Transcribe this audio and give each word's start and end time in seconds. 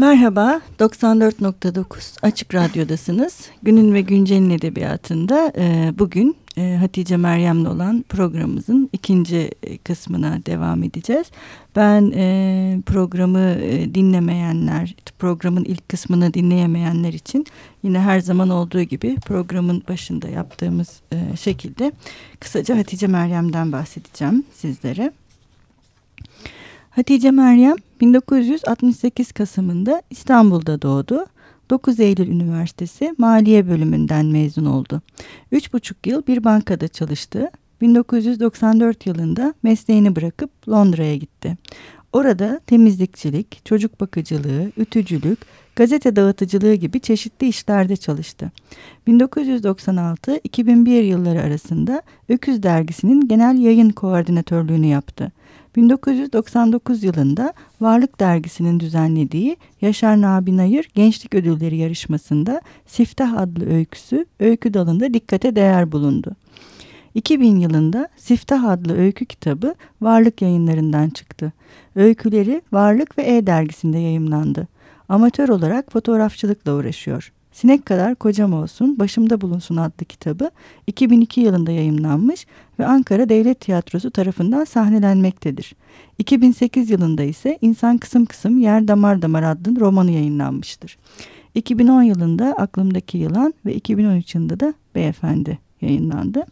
Merhaba, 0.00 0.60
94.9 0.78 2.16
Açık 2.22 2.54
Radyo'dasınız. 2.54 3.48
Günün 3.62 3.94
ve 3.94 4.00
Güncel'in 4.00 4.50
edebiyatında 4.50 5.52
e, 5.56 5.92
bugün 5.98 6.36
e, 6.56 6.76
Hatice 6.80 7.16
Meryem'le 7.16 7.64
olan 7.64 8.04
programımızın 8.08 8.90
ikinci 8.92 9.50
e, 9.62 9.78
kısmına 9.78 10.46
devam 10.46 10.82
edeceğiz. 10.82 11.26
Ben 11.76 12.12
e, 12.14 12.78
programı 12.86 13.40
e, 13.40 13.94
dinlemeyenler, 13.94 14.96
programın 15.18 15.64
ilk 15.64 15.88
kısmını 15.88 16.34
dinleyemeyenler 16.34 17.12
için 17.12 17.46
yine 17.82 18.00
her 18.00 18.20
zaman 18.20 18.50
olduğu 18.50 18.82
gibi 18.82 19.16
programın 19.16 19.82
başında 19.88 20.28
yaptığımız 20.28 21.00
e, 21.12 21.36
şekilde 21.36 21.92
kısaca 22.40 22.78
Hatice 22.78 23.06
Meryem'den 23.06 23.72
bahsedeceğim 23.72 24.44
sizlere. 24.54 25.12
Hatice 26.90 27.30
Meryem 27.30 27.76
1968 28.00 29.32
Kasım'ında 29.32 30.02
İstanbul'da 30.10 30.82
doğdu. 30.82 31.26
9 31.70 32.00
Eylül 32.00 32.28
Üniversitesi 32.28 33.14
Maliye 33.18 33.68
Bölümünden 33.68 34.26
mezun 34.26 34.64
oldu. 34.64 35.02
3,5 35.52 36.08
yıl 36.08 36.26
bir 36.26 36.44
bankada 36.44 36.88
çalıştı. 36.88 37.50
1994 37.80 39.06
yılında 39.06 39.54
mesleğini 39.62 40.16
bırakıp 40.16 40.68
Londra'ya 40.68 41.16
gitti. 41.16 41.56
Orada 42.12 42.60
temizlikçilik, 42.66 43.66
çocuk 43.66 44.00
bakıcılığı, 44.00 44.72
ütücülük, 44.76 45.38
gazete 45.76 46.16
dağıtıcılığı 46.16 46.74
gibi 46.74 47.00
çeşitli 47.00 47.48
işlerde 47.48 47.96
çalıştı. 47.96 48.50
1996-2001 49.08 50.90
yılları 50.90 51.40
arasında 51.42 52.02
Öküz 52.28 52.62
Dergisi'nin 52.62 53.28
genel 53.28 53.58
yayın 53.58 53.90
koordinatörlüğünü 53.90 54.86
yaptı. 54.86 55.32
1999 55.76 57.04
yılında 57.04 57.52
Varlık 57.80 58.20
Dergisi'nin 58.20 58.80
düzenlediği 58.80 59.56
Yaşar 59.80 60.20
Nabi 60.20 60.56
Nayır 60.56 60.90
Gençlik 60.94 61.34
Ödülleri 61.34 61.76
yarışmasında 61.76 62.60
Siftah 62.86 63.38
adlı 63.38 63.70
öyküsü 63.70 64.26
öykü 64.40 64.74
dalında 64.74 65.14
dikkate 65.14 65.56
değer 65.56 65.92
bulundu. 65.92 66.36
2000 67.14 67.56
yılında 67.56 68.08
Siftah 68.16 68.64
adlı 68.64 68.96
öykü 68.96 69.26
kitabı 69.26 69.74
Varlık 70.00 70.42
yayınlarından 70.42 71.10
çıktı. 71.10 71.52
Öyküleri 71.96 72.62
Varlık 72.72 73.18
ve 73.18 73.36
E 73.36 73.46
dergisinde 73.46 73.98
yayımlandı. 73.98 74.68
Amatör 75.08 75.48
olarak 75.48 75.92
fotoğrafçılıkla 75.92 76.74
uğraşıyor. 76.74 77.32
Sinek 77.52 77.86
kadar 77.86 78.14
kocam 78.14 78.52
olsun, 78.52 78.98
başımda 78.98 79.40
bulunsun 79.40 79.76
adlı 79.76 80.04
kitabı 80.04 80.50
2002 80.86 81.40
yılında 81.40 81.70
yayımlanmış 81.70 82.46
ve 82.78 82.86
Ankara 82.86 83.28
Devlet 83.28 83.60
Tiyatrosu 83.60 84.10
tarafından 84.10 84.64
sahnelenmektedir. 84.64 85.74
2008 86.18 86.90
yılında 86.90 87.22
ise 87.22 87.58
İnsan 87.60 87.98
Kısım 87.98 88.26
Kısım 88.26 88.58
Yer 88.58 88.88
Damar 88.88 89.22
Damar 89.22 89.42
adlı 89.42 89.80
romanı 89.80 90.10
yayınlanmıştır. 90.10 90.98
2010 91.54 92.02
yılında 92.02 92.54
Aklımdaki 92.58 93.18
Yılan 93.18 93.54
ve 93.66 93.74
2013 93.74 94.34
yılında 94.34 94.60
da 94.60 94.74
Beyefendi 94.94 95.58
yayınlandı. 95.80 96.44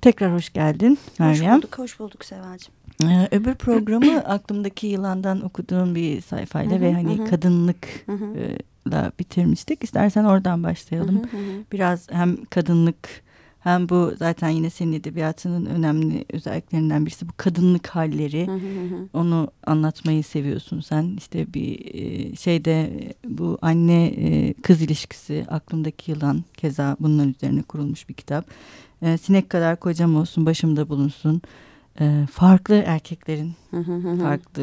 Tekrar 0.00 0.34
hoş 0.34 0.52
geldin 0.52 0.98
Meryem. 1.18 1.54
Hoş 1.54 1.62
bulduk, 1.62 1.78
hoş 1.78 2.00
bulduk 2.00 2.24
Sevacığım. 2.24 2.74
Ee, 3.02 3.28
öbür 3.30 3.54
programı 3.54 4.18
aklımdaki 4.26 4.86
yılandan 4.86 5.40
okuduğum 5.40 5.94
bir 5.94 6.20
sayfayla 6.20 6.80
ve 6.80 6.92
hani 6.92 7.24
kadınlıkla 8.86 9.12
bitirmiştik. 9.18 9.84
İstersen 9.84 10.24
oradan 10.24 10.62
başlayalım. 10.62 11.22
Biraz 11.72 12.10
hem 12.10 12.44
kadınlık 12.44 13.22
hem 13.60 13.88
bu 13.88 14.12
zaten 14.18 14.48
yine 14.48 14.70
senin 14.70 14.92
edebiyatının 14.92 15.66
önemli 15.66 16.24
özelliklerinden 16.32 17.06
birisi 17.06 17.28
bu 17.28 17.32
kadınlık 17.36 17.86
halleri. 17.86 18.48
Onu 19.12 19.50
anlatmayı 19.66 20.24
seviyorsun 20.24 20.80
sen. 20.80 21.16
İşte 21.18 21.54
bir 21.54 22.36
şeyde 22.36 22.90
bu 23.24 23.58
anne 23.62 24.14
kız 24.62 24.82
ilişkisi 24.82 25.44
aklımdaki 25.48 26.10
yılan 26.10 26.44
keza 26.56 26.96
bunların 27.00 27.30
üzerine 27.30 27.62
kurulmuş 27.62 28.08
bir 28.08 28.14
kitap. 28.14 28.44
Sinek 29.20 29.50
kadar 29.50 29.80
kocam 29.80 30.16
olsun 30.16 30.46
başımda 30.46 30.88
bulunsun 30.88 31.42
e, 32.00 32.26
farklı 32.32 32.74
erkeklerin 32.86 33.52
farklı 34.20 34.62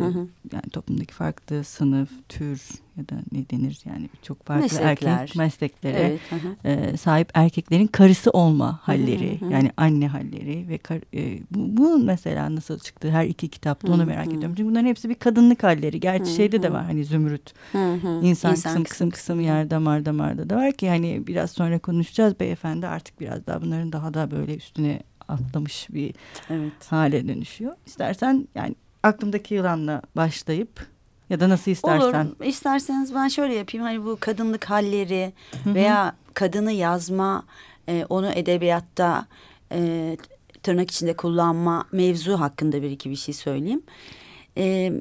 yani 0.54 0.70
toplumdaki 0.74 1.14
farklı 1.14 1.64
sınıf, 1.64 2.10
tür 2.30 2.62
ya 2.98 3.10
da 3.10 3.16
ne 3.32 3.50
denir 3.50 3.80
yani 3.86 4.10
çok 4.22 4.46
farklı 4.46 4.64
Meslekler. 4.64 5.12
erkek 5.12 5.36
mesleklere 5.36 6.20
evet, 6.64 6.94
e, 6.94 6.98
sahip 6.98 7.30
erkeklerin 7.34 7.88
karısı 7.88 8.32
olma 8.32 8.80
halleri 8.82 9.40
yani 9.50 9.72
anne 9.78 10.08
halleri 10.08 10.70
ve 10.70 10.78
kar, 10.78 10.98
e, 11.14 11.40
bu, 11.52 11.78
bu 11.78 11.98
mesela 11.98 12.56
nasıl 12.56 12.80
çıktı? 12.80 13.12
Her 13.12 13.26
iki 13.26 13.48
kitapta 13.48 13.94
onu 13.94 14.06
merak 14.06 14.28
ediyorum. 14.28 14.54
Çünkü 14.58 14.70
bunların 14.70 14.88
hepsi 14.88 15.10
bir 15.10 15.16
kadınlık 15.16 15.64
halleri. 15.64 16.00
Gerçi 16.00 16.32
şeyde 16.32 16.64
de 16.64 16.72
var 16.72 16.86
hani 16.86 17.06
zümrüt. 17.06 17.54
İnsan, 17.74 18.52
insan 18.52 18.54
kısım 18.54 18.84
kısım 18.84 19.10
kısım. 19.10 19.40
yer 19.42 19.70
damar 19.70 20.06
damarda 20.06 20.50
da 20.50 20.56
var 20.56 20.72
ki 20.72 20.90
hani 20.90 21.28
biraz 21.28 21.52
sonra 21.52 21.80
konuşacağız. 21.80 22.40
Beyefendi 22.40 22.88
artık 22.88 23.20
biraz 23.20 23.48
daha 23.48 23.62
bunların 23.62 23.92
daha 23.92 24.14
da 24.14 24.32
böyle 24.32 24.56
üstüne 24.56 25.00
atlamış 25.28 25.88
bir 25.90 26.14
evet. 26.50 26.92
hale 26.92 27.28
dönüşüyor. 27.28 27.74
İstersen 27.86 28.48
yani 28.56 28.76
aklımdaki 29.04 29.54
yılanla 29.54 30.02
başlayıp 30.16 30.88
ya 31.30 31.40
da 31.40 31.50
nasıl 31.50 31.72
istersen. 31.72 32.26
Olur. 32.26 32.46
İsterseniz 32.46 33.16
ben 33.16 33.28
şöyle 33.28 33.54
yapayım. 33.54 33.86
Hani 33.86 34.06
bu 34.06 34.18
kadınlık 34.20 34.66
halleri 34.66 35.34
veya 35.66 36.16
kadını 36.34 36.72
yazma, 36.72 37.46
e, 37.88 38.06
onu 38.10 38.32
edebiyatta 38.32 39.26
e, 39.72 40.18
tırnak 40.64 40.92
içinde 40.92 41.16
kullanma 41.16 41.86
mevzu 41.92 42.40
hakkında 42.40 42.82
bir 42.82 42.92
iki 42.92 43.10
bir 43.10 43.16
şey 43.16 43.34
söyleyeyim. 43.34 43.84
E, 44.58 44.92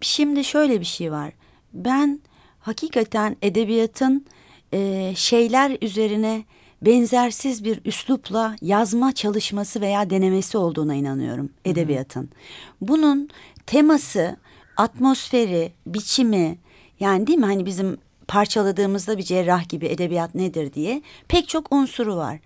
şimdi 0.00 0.44
şöyle 0.44 0.80
bir 0.80 0.86
şey 0.86 1.12
var. 1.12 1.32
Ben 1.72 2.20
hakikaten 2.60 3.36
edebiyatın 3.42 4.26
e, 4.72 5.12
şeyler 5.16 5.76
üzerine 5.82 6.44
benzersiz 6.82 7.64
bir 7.64 7.80
üslupla 7.84 8.56
yazma 8.62 9.12
çalışması 9.12 9.80
veya 9.80 10.10
denemesi 10.10 10.58
olduğuna 10.58 10.94
inanıyorum 10.94 11.50
edebiyatın. 11.64 12.30
Bunun 12.80 13.28
teması, 13.66 14.36
atmosferi, 14.76 15.72
biçimi 15.86 16.58
yani 17.00 17.26
değil 17.26 17.38
mi 17.38 17.44
hani 17.44 17.66
bizim 17.66 17.98
parçaladığımızda 18.28 19.18
bir 19.18 19.22
cerrah 19.22 19.68
gibi 19.68 19.86
edebiyat 19.86 20.34
nedir 20.34 20.72
diye 20.72 21.02
pek 21.28 21.48
çok 21.48 21.72
unsuru 21.72 22.16
var. 22.16 22.38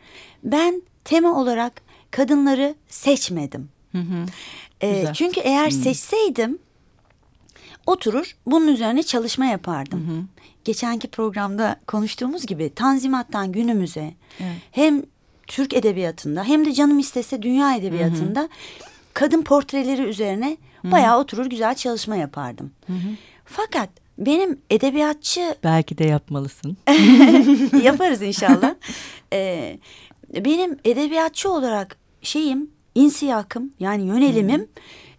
Ben 0.45 0.83
tema 1.05 1.41
olarak 1.41 1.83
kadınları 2.11 2.75
seçmedim. 2.89 3.69
Hı 3.93 3.99
hı. 3.99 4.27
Ee, 4.83 5.07
çünkü 5.15 5.41
eğer 5.41 5.67
hı. 5.67 5.75
seçseydim 5.75 6.59
oturur 7.87 8.37
bunun 8.47 8.69
üzerine 8.69 9.03
çalışma 9.03 9.45
yapardım. 9.47 10.09
Hı 10.09 10.13
hı 10.13 10.25
geçenki 10.65 11.09
programda 11.09 11.77
konuştuğumuz 11.87 12.47
gibi 12.47 12.75
Tanzimat'tan 12.75 13.53
günümüze 13.53 14.15
evet. 14.41 14.57
hem 14.71 15.03
Türk 15.47 15.75
edebiyatında 15.75 16.45
hem 16.45 16.67
de 16.67 16.73
canım 16.73 16.99
istese 16.99 17.43
dünya 17.43 17.77
edebiyatında 17.77 18.41
hı 18.41 18.45
hı. 18.45 18.49
kadın 19.15 19.43
portreleri 19.43 20.03
üzerine 20.03 20.57
hı 20.83 20.89
hı. 20.89 20.93
bayağı 20.93 21.19
oturur 21.19 21.47
güzel 21.47 21.75
çalışma 21.75 22.17
yapardım. 22.17 22.73
Hı 22.87 22.93
hı. 22.93 23.09
Fakat 23.45 23.91
benim 24.19 24.59
edebiyatçı... 24.71 25.55
Belki 25.65 25.99
de 25.99 26.05
yapmalısın. 26.05 26.77
Yaparız 27.85 28.23
inşallah. 28.23 28.75
ee, 29.33 29.79
benim 30.35 30.79
edebiyatçı 30.85 31.51
olarak 31.51 31.97
şeyim, 32.23 32.71
insiyakım 32.95 33.73
yani 33.81 34.03
yönelimim 34.03 34.69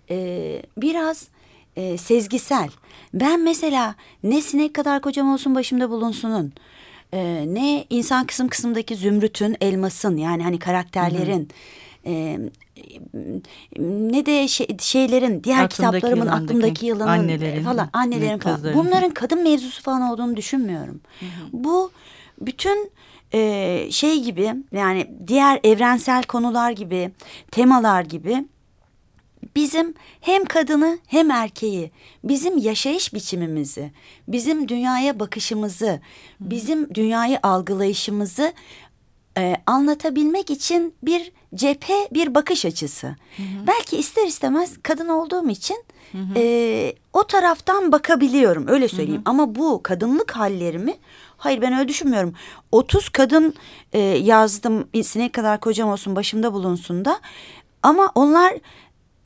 e, 0.10 0.62
biraz 0.78 1.28
e, 1.76 1.98
sezgisel. 1.98 2.70
Ben 3.14 3.44
mesela 3.44 3.96
ne 4.24 4.42
sinek 4.42 4.74
kadar 4.74 5.02
kocam 5.02 5.34
olsun 5.34 5.56
başımda 5.56 5.90
bulunsunun 5.90 6.54
e, 7.14 7.46
ne 7.48 7.86
insan 7.90 8.26
kısım 8.26 8.48
kısımdaki 8.48 8.96
zümrütün 8.96 9.58
elmasın 9.62 10.18
yani 10.18 10.44
hani 10.44 10.60
karakterlerin 10.60 11.50
E, 12.06 12.40
ne 13.80 14.26
de 14.26 14.48
şey, 14.48 14.68
şeylerin 14.80 15.44
diğer 15.44 15.64
aklımdaki 15.64 15.76
kitaplarımın 15.76 16.26
yılandaki, 16.26 16.44
aklımdaki 16.44 16.86
yılanın 16.86 17.08
annelerin, 17.10 17.64
falan 17.64 17.90
annelerin 17.94 18.38
falan 18.38 18.74
bunların 18.74 19.10
kadın 19.10 19.44
mevzusu 19.44 19.84
falan 19.84 20.02
olduğunu 20.02 20.36
düşünmüyorum. 20.36 21.02
Hı 21.20 21.26
hı. 21.26 21.30
Bu 21.54 21.92
bütün 22.42 22.92
e, 23.34 23.88
şey 23.92 24.24
gibi 24.24 24.54
yani 24.72 25.08
diğer 25.28 25.60
evrensel 25.64 26.24
konular 26.24 26.72
gibi 26.72 27.12
temalar 27.52 28.02
gibi 28.02 28.46
bizim 29.56 29.94
hem 30.22 30.46
kadını 30.46 31.00
hem 31.08 31.32
erkeği, 31.32 31.92
bizim 32.24 32.58
yaşayış 32.58 33.14
biçimimizi, 33.14 33.92
bizim 34.28 34.68
dünyaya 34.68 35.20
bakışımızı, 35.20 36.00
bizim 36.40 36.96
dünyayı 36.96 37.40
algılayışımızı 37.44 38.54
e, 39.38 39.56
anlatabilmek 39.66 40.50
için 40.50 40.94
bir 41.04 41.32
cephe, 41.56 42.08
bir 42.14 42.36
bakış 42.36 42.66
açısı. 42.66 43.08
Hı 43.08 43.44
hı. 43.44 43.68
Belki 43.68 43.98
ister 43.98 44.28
istemez 44.28 44.78
kadın 44.84 45.08
olduğum 45.08 45.50
için 45.50 45.84
hı 46.12 46.18
hı. 46.18 46.34
E, 46.36 46.96
o 47.14 47.24
taraftan 47.24 47.92
bakabiliyorum 47.92 48.68
öyle 48.68 48.88
söyleyeyim. 48.88 49.22
Hı 49.26 49.30
hı. 49.30 49.34
Ama 49.34 49.56
bu 49.56 49.84
kadınlık 49.84 50.32
hallerimi 50.32 50.96
hayır 51.38 51.62
ben 51.62 51.74
öyle 51.74 51.88
düşünmüyorum. 51.88 52.34
30 52.72 53.10
kadın 53.10 53.54
e, 53.94 54.00
yazdım 54.00 54.88
sinek 55.04 55.34
kadar 55.34 55.60
kocam 55.60 55.90
olsun 55.90 56.16
başımda 56.16 56.54
bulunsun 56.54 57.06
da 57.06 57.20
ama 57.84 58.12
onlar 58.16 58.54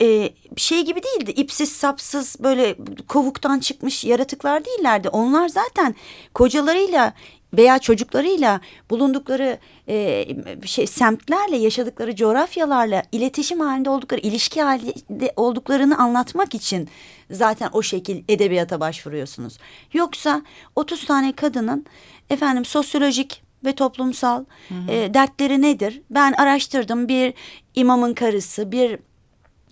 e, 0.02 0.30
şey 0.56 0.84
gibi 0.84 1.00
değildi. 1.02 1.30
İpsiz 1.30 1.72
sapsız 1.72 2.36
böyle 2.40 2.76
kovuktan 3.08 3.58
çıkmış 3.58 4.04
yaratıklar 4.04 4.64
değillerdi. 4.64 5.08
Onlar 5.08 5.48
zaten 5.48 5.94
kocalarıyla 6.34 7.12
veya 7.56 7.78
çocuklarıyla 7.78 8.60
bulundukları 8.90 9.58
e, 9.88 10.26
şey 10.64 10.86
semtlerle 10.86 11.56
yaşadıkları 11.56 12.16
coğrafyalarla 12.16 13.02
iletişim 13.12 13.60
halinde 13.60 13.90
oldukları 13.90 14.20
ilişki 14.20 14.62
halinde 14.62 15.32
olduklarını 15.36 15.98
anlatmak 15.98 16.54
için 16.54 16.88
zaten 17.30 17.70
o 17.72 17.82
şekil 17.82 18.24
edebiyata 18.28 18.80
başvuruyorsunuz. 18.80 19.58
Yoksa 19.92 20.42
30 20.76 21.04
tane 21.04 21.32
kadının 21.32 21.86
efendim 22.30 22.64
sosyolojik 22.64 23.42
ve 23.64 23.74
toplumsal 23.74 24.44
hı 24.68 24.74
hı. 24.74 24.92
E, 24.92 25.14
dertleri 25.14 25.62
nedir? 25.62 26.02
Ben 26.10 26.32
araştırdım 26.32 27.08
bir 27.08 27.34
imamın 27.74 28.14
karısı, 28.14 28.72
bir 28.72 28.98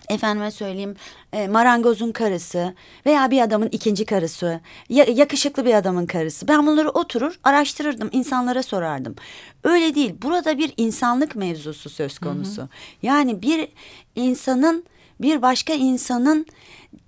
efendime 0.09 0.51
söyleyeyim 0.51 0.97
e, 1.33 1.49
marangozun 1.49 2.13
karısı 2.13 2.75
veya 3.07 3.31
bir 3.31 3.41
adamın 3.41 3.69
ikinci 3.73 4.05
karısı 4.05 4.61
ya, 4.89 5.05
yakışıklı 5.05 5.65
bir 5.65 5.75
adamın 5.75 6.07
karısı. 6.07 6.49
Ben 6.49 6.67
bunları 6.67 6.89
oturur 6.91 7.39
araştırırdım 7.45 8.09
insanlara 8.13 8.63
sorardım. 8.63 9.17
Öyle 9.65 9.95
değil 9.95 10.15
burada 10.23 10.59
bir 10.59 10.75
insanlık 10.77 11.37
mevzusu 11.37 11.91
söz 11.91 12.19
konusu 12.19 12.63
hı. 12.63 12.65
hı. 12.65 12.69
yani 13.03 13.43
bir 13.43 13.69
insanın 14.17 14.85
bir 15.21 15.43
başka 15.43 15.73
insanın 15.73 16.47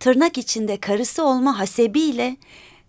tırnak 0.01 0.39
içinde 0.39 0.77
karısı 0.77 1.25
olma 1.25 1.59
hasebiyle 1.59 2.37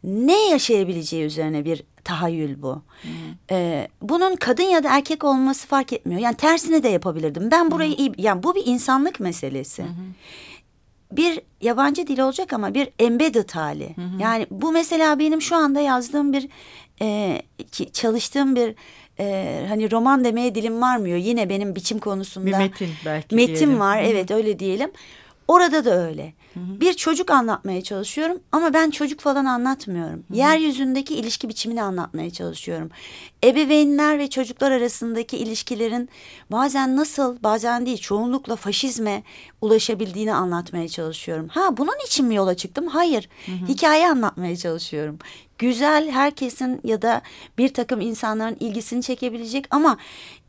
ne 0.03 0.49
yaşayabileceği 0.49 1.23
üzerine 1.23 1.65
bir 1.65 1.83
tahayyül 2.03 2.61
bu. 2.61 2.81
Hmm. 3.01 3.11
Ee, 3.51 3.87
bunun 4.01 4.35
kadın 4.35 4.63
ya 4.63 4.83
da 4.83 4.97
erkek 4.97 5.23
olması 5.23 5.67
fark 5.67 5.93
etmiyor. 5.93 6.21
Yani 6.21 6.35
tersine 6.35 6.83
de 6.83 6.89
yapabilirdim. 6.89 7.51
Ben 7.51 7.71
burayı 7.71 7.97
hmm. 7.97 8.05
iyi, 8.05 8.13
yani 8.17 8.43
bu 8.43 8.55
bir 8.55 8.63
insanlık 8.65 9.19
meselesi. 9.19 9.83
Hmm. 9.83 10.13
Bir 11.11 11.41
yabancı 11.61 12.07
dil 12.07 12.19
olacak 12.19 12.53
ama 12.53 12.73
bir 12.73 12.89
embedded 12.99 13.49
hali. 13.49 13.95
Hmm. 13.95 14.19
Yani 14.19 14.47
bu 14.51 14.71
mesela 14.71 15.19
benim 15.19 15.41
şu 15.41 15.55
anda 15.55 15.79
yazdığım 15.79 16.33
bir 16.33 16.49
e, 17.01 17.41
çalıştığım 17.93 18.55
bir 18.55 18.75
e, 19.19 19.65
hani 19.67 19.91
roman 19.91 20.23
demeye 20.23 20.55
dilim 20.55 20.81
varmıyor. 20.81 21.17
Yine 21.17 21.49
benim 21.49 21.75
biçim 21.75 21.99
konusunda. 21.99 22.47
Bir 22.47 22.57
metin 22.57 22.89
belki 23.05 23.35
Metin 23.35 23.55
diyelim. 23.55 23.79
var 23.79 24.01
evet 24.01 24.31
öyle 24.31 24.59
diyelim. 24.59 24.91
Orada 25.47 25.85
da 25.85 26.07
öyle. 26.07 26.33
Bir 26.57 26.93
çocuk 26.93 27.31
anlatmaya 27.31 27.81
çalışıyorum 27.81 28.39
ama 28.51 28.73
ben 28.73 28.89
çocuk 28.89 29.19
falan 29.19 29.45
anlatmıyorum. 29.45 30.23
Hı 30.27 30.33
hı. 30.33 30.37
Yeryüzündeki 30.37 31.15
ilişki 31.15 31.49
biçimini 31.49 31.81
anlatmaya 31.81 32.29
çalışıyorum. 32.29 32.89
Ebeveynler 33.43 34.19
ve 34.19 34.29
çocuklar 34.29 34.71
arasındaki 34.71 35.37
ilişkilerin 35.37 36.09
bazen 36.51 36.95
nasıl, 36.95 37.43
bazen 37.43 37.85
değil, 37.85 37.97
çoğunlukla 37.97 38.55
faşizme 38.55 39.23
ulaşabildiğini 39.61 40.33
anlatmaya 40.33 40.87
çalışıyorum. 40.87 41.47
Ha 41.47 41.77
bunun 41.77 42.05
için 42.05 42.25
mi 42.25 42.35
yola 42.35 42.55
çıktım? 42.55 42.87
Hayır. 42.87 43.29
Hı 43.45 43.51
hı. 43.51 43.67
Hikaye 43.67 44.07
anlatmaya 44.07 44.55
çalışıyorum. 44.55 45.19
Güzel, 45.57 46.11
herkesin 46.11 46.81
ya 46.83 47.01
da 47.01 47.21
bir 47.57 47.73
takım 47.73 48.01
insanların 48.01 48.57
ilgisini 48.59 49.03
çekebilecek 49.03 49.65
ama 49.71 49.97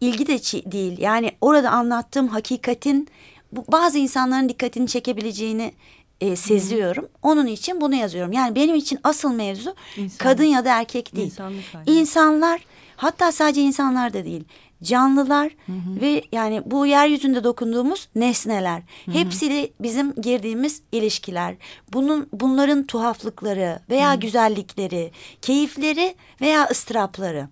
ilgi 0.00 0.26
de 0.26 0.38
değil. 0.72 0.98
Yani 0.98 1.32
orada 1.40 1.70
anlattığım 1.70 2.28
hakikatin 2.28 3.08
bu, 3.52 3.64
bazı 3.68 3.98
insanların 3.98 4.48
dikkatini 4.48 4.88
çekebileceğini 4.88 5.72
e, 6.20 6.36
seziyorum. 6.36 7.04
Hı. 7.04 7.08
Onun 7.22 7.46
için 7.46 7.80
bunu 7.80 7.94
yazıyorum. 7.94 8.32
Yani 8.32 8.54
benim 8.54 8.74
için 8.74 8.98
asıl 9.04 9.32
mevzu 9.32 9.74
İnsan. 9.96 10.18
kadın 10.18 10.44
ya 10.44 10.64
da 10.64 10.78
erkek 10.78 11.16
değil. 11.16 11.32
İnsanlar 11.86 12.60
hatta 12.96 13.32
sadece 13.32 13.60
insanlar 13.60 14.12
da 14.12 14.24
değil. 14.24 14.44
Canlılar 14.82 15.50
hı 15.66 15.72
hı. 15.72 16.00
ve 16.00 16.22
yani 16.32 16.62
bu 16.66 16.86
yeryüzünde 16.86 17.44
dokunduğumuz 17.44 18.08
nesneler. 18.14 18.82
Hı 19.04 19.10
hı. 19.10 19.14
Hepsi 19.14 19.72
bizim 19.80 20.14
girdiğimiz 20.14 20.82
ilişkiler. 20.92 21.54
Bunun 21.92 22.28
bunların 22.32 22.86
tuhaflıkları 22.86 23.80
veya 23.90 24.14
hı. 24.14 24.20
güzellikleri, 24.20 25.10
keyifleri 25.42 26.14
veya 26.40 26.68
ıstırapları. 26.70 27.48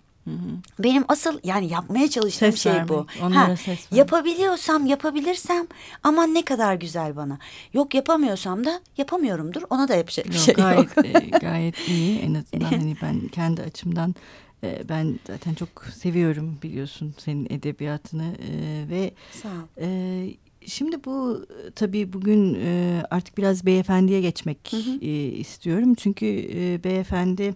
Benim 0.79 1.05
asıl 1.07 1.39
yani 1.43 1.67
yapmaya 1.67 2.09
çalıştığım 2.09 2.51
ses 2.51 2.61
şey 2.61 2.73
vermek, 2.73 2.89
bu. 2.89 3.07
Ha, 3.19 3.55
ses 3.55 3.87
yapabiliyorsam 3.91 4.85
yapabilirsem 4.85 5.67
aman 6.03 6.33
ne 6.33 6.45
kadar 6.45 6.75
güzel 6.75 7.15
bana. 7.15 7.39
Yok 7.73 7.93
yapamıyorsam 7.93 8.65
da 8.65 8.81
yapamıyorumdur. 8.97 9.61
Ona 9.69 9.87
da 9.87 9.95
yapacak 9.95 10.25
bir 10.25 10.33
yok, 10.33 10.41
şey 10.41 10.55
gayet, 10.55 10.97
yok. 10.97 11.05
e, 11.05 11.11
gayet 11.41 11.87
iyi 11.87 12.19
en 12.19 12.33
azından 12.33 12.65
hani 12.65 12.95
ben 13.01 13.27
kendi 13.27 13.61
açımdan 13.61 14.15
e, 14.63 14.89
ben 14.89 15.19
zaten 15.27 15.53
çok 15.53 15.85
seviyorum 15.95 16.57
biliyorsun 16.63 17.15
senin 17.17 17.47
edebiyatını 17.49 18.35
e, 18.49 18.85
ve 18.89 19.11
Sağ 19.31 19.49
ol. 19.49 19.81
E, 19.81 20.37
Şimdi 20.67 21.03
bu 21.03 21.45
tabii 21.75 22.13
bugün 22.13 22.57
e, 22.61 23.03
artık 23.11 23.37
biraz 23.37 23.65
beyefendiye 23.65 24.21
geçmek 24.21 24.57
hı 24.71 24.77
hı. 24.77 24.99
E, 25.01 25.09
istiyorum. 25.25 25.95
Çünkü 25.95 26.25
e, 26.25 26.83
beyefendi 26.83 27.55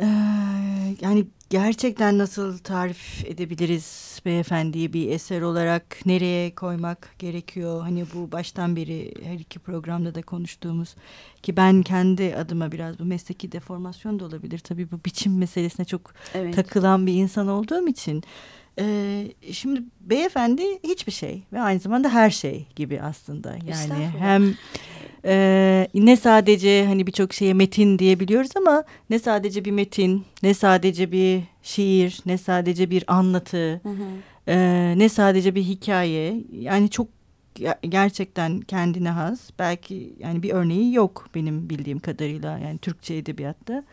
e, 0.00 0.06
yani 1.00 1.24
gerçekten 1.54 2.18
nasıl 2.18 2.58
tarif 2.58 3.24
edebiliriz 3.26 4.20
beyefendiyi 4.24 4.92
bir 4.92 5.10
eser 5.10 5.40
olarak 5.40 6.06
nereye 6.06 6.54
koymak 6.54 7.14
gerekiyor? 7.18 7.82
Hani 7.82 8.04
bu 8.14 8.32
baştan 8.32 8.76
beri 8.76 9.14
her 9.24 9.38
iki 9.38 9.58
programda 9.58 10.14
da 10.14 10.22
konuştuğumuz 10.22 10.94
ki 11.42 11.56
ben 11.56 11.82
kendi 11.82 12.36
adıma 12.36 12.72
biraz 12.72 12.98
bu 12.98 13.04
mesleki 13.04 13.52
deformasyon 13.52 14.20
da 14.20 14.24
olabilir. 14.24 14.58
Tabii 14.58 14.90
bu 14.90 15.00
biçim 15.04 15.38
meselesine 15.38 15.86
çok 15.86 16.14
evet. 16.34 16.54
takılan 16.54 17.06
bir 17.06 17.14
insan 17.14 17.48
olduğum 17.48 17.88
için. 17.88 18.22
Ee, 18.78 19.32
şimdi 19.52 19.82
beyefendi 20.00 20.62
hiçbir 20.84 21.12
şey 21.12 21.42
ve 21.52 21.60
aynı 21.60 21.80
zamanda 21.80 22.08
her 22.08 22.30
şey 22.30 22.66
gibi 22.76 23.00
aslında. 23.00 23.56
Yani 23.66 24.08
hem 24.18 24.54
ee, 25.24 25.88
ne 25.94 26.16
sadece 26.16 26.86
hani 26.86 27.06
birçok 27.06 27.32
şeye 27.32 27.54
metin 27.54 27.98
diyebiliyoruz 27.98 28.50
ama 28.56 28.84
ne 29.10 29.18
sadece 29.18 29.64
bir 29.64 29.70
metin, 29.70 30.24
ne 30.42 30.54
sadece 30.54 31.12
bir 31.12 31.42
şiir, 31.62 32.20
ne 32.26 32.38
sadece 32.38 32.90
bir 32.90 33.04
anlatı, 33.06 33.72
hı 33.72 33.88
hı. 33.88 34.04
E, 34.48 34.94
ne 34.96 35.08
sadece 35.08 35.54
bir 35.54 35.62
hikaye. 35.62 36.44
Yani 36.52 36.90
çok 36.90 37.06
gerçekten 37.88 38.60
kendine 38.60 39.10
has. 39.10 39.40
Belki 39.58 40.14
yani 40.18 40.42
bir 40.42 40.50
örneği 40.50 40.94
yok 40.94 41.28
benim 41.34 41.70
bildiğim 41.70 41.98
kadarıyla 41.98 42.58
yani 42.58 42.78
Türkçe 42.78 43.14
edebiyatta. 43.14 43.84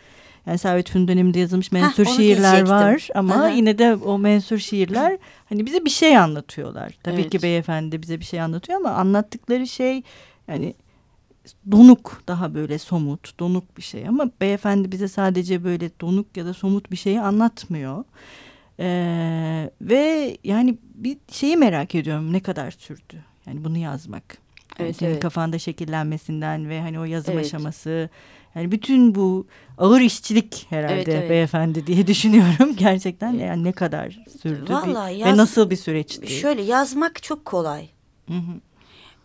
Yani 0.45 0.57
Servet 0.57 0.89
Fünun 0.89 1.07
döneminde 1.07 1.39
yazılmış 1.39 1.71
mensur 1.71 2.05
Heh, 2.05 2.15
şiirler 2.15 2.67
var 2.67 3.09
ama 3.15 3.35
Hı-hı. 3.35 3.55
yine 3.55 3.77
de 3.77 3.95
o 3.95 4.17
mensur 4.17 4.57
şiirler 4.57 5.17
hani 5.49 5.65
bize 5.65 5.85
bir 5.85 5.89
şey 5.89 6.17
anlatıyorlar. 6.17 6.97
Tabii 7.03 7.21
evet. 7.21 7.31
ki 7.31 7.41
beyefendi 7.41 8.01
bize 8.01 8.19
bir 8.19 8.25
şey 8.25 8.41
anlatıyor 8.41 8.79
ama 8.79 8.89
anlattıkları 8.89 9.67
şey 9.67 10.03
yani 10.47 10.73
donuk 11.71 12.23
daha 12.27 12.53
böyle 12.53 12.79
somut 12.79 13.39
donuk 13.39 13.77
bir 13.77 13.81
şey 13.81 14.07
ama 14.07 14.29
beyefendi 14.41 14.91
bize 14.91 15.07
sadece 15.07 15.63
böyle 15.63 15.89
donuk 16.01 16.37
ya 16.37 16.45
da 16.45 16.53
somut 16.53 16.91
bir 16.91 16.97
şeyi 16.97 17.21
anlatmıyor. 17.21 18.03
Ee, 18.79 19.71
ve 19.81 20.37
yani 20.43 20.77
bir 20.95 21.17
şeyi 21.31 21.57
merak 21.57 21.95
ediyorum 21.95 22.33
ne 22.33 22.39
kadar 22.39 22.71
sürdü 22.71 23.23
yani 23.47 23.63
bunu 23.63 23.77
yazmak. 23.77 24.37
Yani 24.79 24.87
evet, 24.87 24.95
senin 24.95 25.11
evet. 25.11 25.21
kafanda 25.21 25.59
şekillenmesinden 25.59 26.69
ve 26.69 26.81
hani 26.81 26.99
o 26.99 27.03
yazım 27.03 27.33
evet. 27.33 27.45
aşaması 27.45 28.09
yani 28.55 28.71
bütün 28.71 29.15
bu 29.15 29.47
ağır 29.77 30.01
işçilik 30.01 30.65
herhalde 30.69 30.93
evet, 30.93 31.07
evet. 31.07 31.29
beyefendi 31.29 31.87
diye 31.87 32.07
düşünüyorum 32.07 32.75
gerçekten 32.75 33.33
yani 33.33 33.63
ne 33.63 33.71
kadar 33.71 34.19
sürdü 34.41 34.73
Vallahi 34.73 35.13
bir, 35.13 35.19
yaz, 35.19 35.33
ve 35.33 35.37
nasıl 35.37 35.69
bir 35.69 35.75
süreçti? 35.75 36.27
Şöyle 36.27 36.61
yazmak 36.61 37.23
çok 37.23 37.45
kolay. 37.45 37.89
Hı 38.27 38.33
hı. 38.33 38.61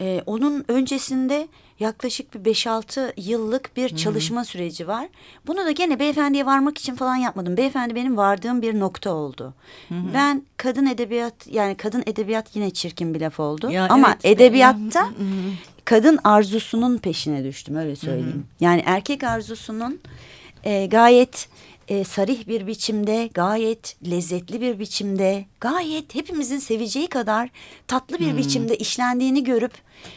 Ee, 0.01 0.23
onun 0.27 0.65
öncesinde 0.69 1.49
yaklaşık 1.81 2.35
bir 2.35 2.55
5-6 2.55 3.13
yıllık 3.17 3.77
bir 3.77 3.97
çalışma 3.97 4.41
Hı 4.41 4.45
-hı. 4.45 4.49
süreci 4.49 4.89
var. 4.89 5.09
Bunu 5.47 5.59
da 5.59 5.71
gene 5.71 5.99
beyefendiye 5.99 6.47
varmak 6.47 6.79
için 6.79 6.95
falan 6.95 7.17
yapmadım. 7.17 7.57
Beyefendi 7.57 7.95
benim 7.95 8.17
vardığım 8.17 8.63
bir 8.63 8.81
nokta 8.81 9.11
oldu. 9.11 9.55
Hı 9.89 9.95
-hı. 9.95 10.15
Ben 10.15 10.43
kadın 10.57 10.87
edebiyat 10.87 11.35
yani 11.47 11.75
kadın 11.75 12.03
edebiyat 12.07 12.57
yine 12.57 12.71
çirkin 12.71 13.15
bir 13.15 13.21
laf 13.21 13.41
oldu. 13.41 13.71
Ya, 13.71 13.87
Ama 13.89 14.09
evet, 14.09 14.25
edebiyatta 14.25 15.07
Hı 15.07 15.11
-hı. 15.11 15.53
kadın 15.85 16.19
arzusunun 16.25 16.99
peşine 16.99 17.45
düştüm 17.45 17.77
öyle 17.77 17.97
söyleyeyim. 17.97 18.47
Hı 18.59 18.65
-hı. 18.65 18.65
Yani 18.65 18.83
erkek 18.87 19.25
arzusunun 19.25 20.01
e, 20.65 20.87
gayet 20.87 21.49
e, 21.89 22.05
sarih 22.05 22.49
bir 22.49 22.67
biçimde, 22.67 23.31
gayet 23.35 23.97
lezzetli 24.11 24.61
bir 24.61 24.79
biçimde, 24.79 25.45
gayet 25.61 26.15
hepimizin 26.15 26.59
seveceği 26.59 27.07
kadar 27.07 27.49
tatlı 27.89 28.19
bir 28.19 28.31
hmm. 28.31 28.39
biçimde 28.39 28.77
işlendiğini 28.77 29.45
görüp 29.45 29.73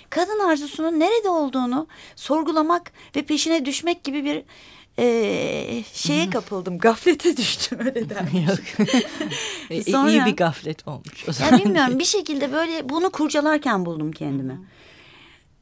kadın 0.09 0.39
arzusunun 0.39 0.99
nerede 0.99 1.29
olduğunu 1.29 1.87
sorgulamak 2.15 2.91
ve 3.15 3.21
peşine 3.21 3.65
düşmek 3.65 4.03
gibi 4.03 4.25
bir 4.25 4.43
e, 4.99 5.83
şeye 5.93 6.29
kapıldım. 6.29 6.79
Gaflete 6.79 7.37
düştüm 7.37 7.79
öyle 7.79 8.09
dermiş. 8.09 8.49
Sonra, 9.91 10.11
İyi 10.11 10.25
bir 10.25 10.35
gaflet 10.35 10.87
olmuş 10.87 11.29
o 11.29 11.33
zaman. 11.33 11.51
Yani 11.51 11.65
bilmiyorum 11.65 11.99
bir 11.99 12.05
şekilde 12.15 12.53
böyle 12.53 12.89
bunu 12.89 13.09
kurcalarken 13.09 13.85
buldum 13.85 14.11
kendimi. 14.11 14.59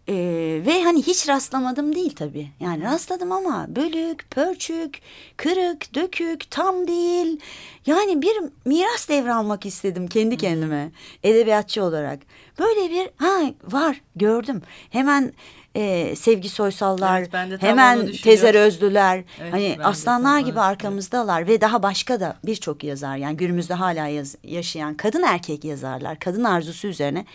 Ee, 0.09 0.61
ve 0.65 0.83
hani 0.83 1.01
hiç 1.03 1.29
rastlamadım 1.29 1.95
değil 1.95 2.15
tabii. 2.15 2.47
Yani 2.59 2.83
rastladım 2.83 3.31
ama 3.31 3.65
bölük, 3.69 4.31
pörçük, 4.31 5.01
kırık, 5.37 5.95
dökük, 5.95 6.51
tam 6.51 6.87
değil. 6.87 7.39
Yani 7.85 8.21
bir 8.21 8.37
miras 8.65 9.09
devralmak 9.09 9.65
istedim 9.65 10.07
kendi 10.07 10.37
kendime 10.37 10.91
edebiyatçı 11.23 11.83
olarak. 11.83 12.19
Böyle 12.59 12.91
bir 12.91 13.09
ha 13.17 13.41
var 13.63 14.01
gördüm. 14.15 14.61
Hemen 14.89 15.33
e, 15.77 16.15
Sevgi 16.15 16.49
Soysallar, 16.49 17.19
Evet, 17.19 17.61
hemen 17.63 18.11
Tezer 18.11 18.55
Özlüler, 18.55 19.23
Evet, 19.39 19.53
hani 19.53 19.77
aslanlar 19.83 20.39
gibi 20.39 20.59
arkamızdalar 20.59 21.47
ve 21.47 21.61
daha 21.61 21.83
başka 21.83 22.19
da 22.19 22.37
birçok 22.45 22.83
yazar 22.83 23.17
yani 23.17 23.37
günümüzde 23.37 23.73
hala 23.73 24.07
yaz, 24.07 24.35
yaşayan 24.43 24.97
kadın 24.97 25.23
erkek 25.23 25.63
yazarlar, 25.65 26.19
kadın 26.19 26.43
arzusu 26.43 26.87
üzerine. 26.87 27.25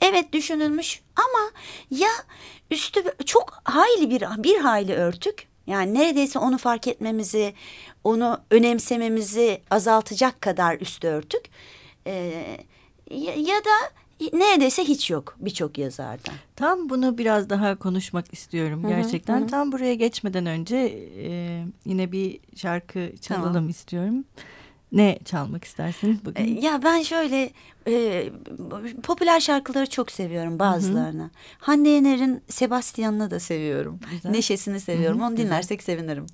Evet 0.00 0.32
düşünülmüş 0.32 1.02
ama 1.16 1.50
ya 1.90 2.10
üstü 2.70 3.00
çok 3.26 3.60
hayli 3.64 4.10
bir 4.10 4.24
bir 4.38 4.60
hayli 4.60 4.94
örtük. 4.94 5.52
Yani 5.66 5.94
neredeyse 5.94 6.38
onu 6.38 6.58
fark 6.58 6.88
etmemizi, 6.88 7.54
onu 8.04 8.40
önemsememizi 8.50 9.60
azaltacak 9.70 10.40
kadar 10.40 10.76
üstü 10.80 11.08
örtük. 11.08 11.44
Ee, 12.06 12.56
ya, 13.10 13.34
ya 13.34 13.56
da 13.56 14.01
neredeyse 14.32 14.84
hiç 14.84 15.10
yok 15.10 15.36
birçok 15.38 15.78
yazardan. 15.78 16.34
Tam 16.56 16.88
bunu 16.88 17.18
biraz 17.18 17.50
daha 17.50 17.74
konuşmak 17.74 18.32
istiyorum 18.32 18.84
gerçekten. 18.88 19.40
Hı 19.40 19.44
hı. 19.44 19.46
Tam 19.46 19.72
buraya 19.72 19.94
geçmeden 19.94 20.46
önce 20.46 20.76
e, 21.18 21.64
yine 21.84 22.12
bir 22.12 22.40
şarkı 22.56 23.12
çalalım 23.20 23.52
tamam. 23.52 23.68
istiyorum. 23.68 24.24
Ne 24.92 25.18
çalmak 25.24 25.64
istersin 25.64 26.20
bugün? 26.24 26.60
Ya 26.60 26.80
ben 26.84 27.02
şöyle 27.02 27.50
e, 27.88 28.24
popüler 29.02 29.40
şarkıları 29.40 29.90
çok 29.90 30.10
seviyorum 30.10 30.58
bazılarını. 30.58 31.22
Hı 31.22 31.26
hı. 31.26 31.30
Hande 31.58 31.88
Yener'in 31.88 32.42
Sebastian'ını 32.48 33.30
da 33.30 33.40
seviyorum. 33.40 34.00
Güzel. 34.10 34.30
Neşesini 34.30 34.80
seviyorum. 34.80 35.20
Hı 35.20 35.24
hı. 35.24 35.28
Onu 35.28 35.36
dinlersek 35.36 35.82
sevinirim. 35.82 36.26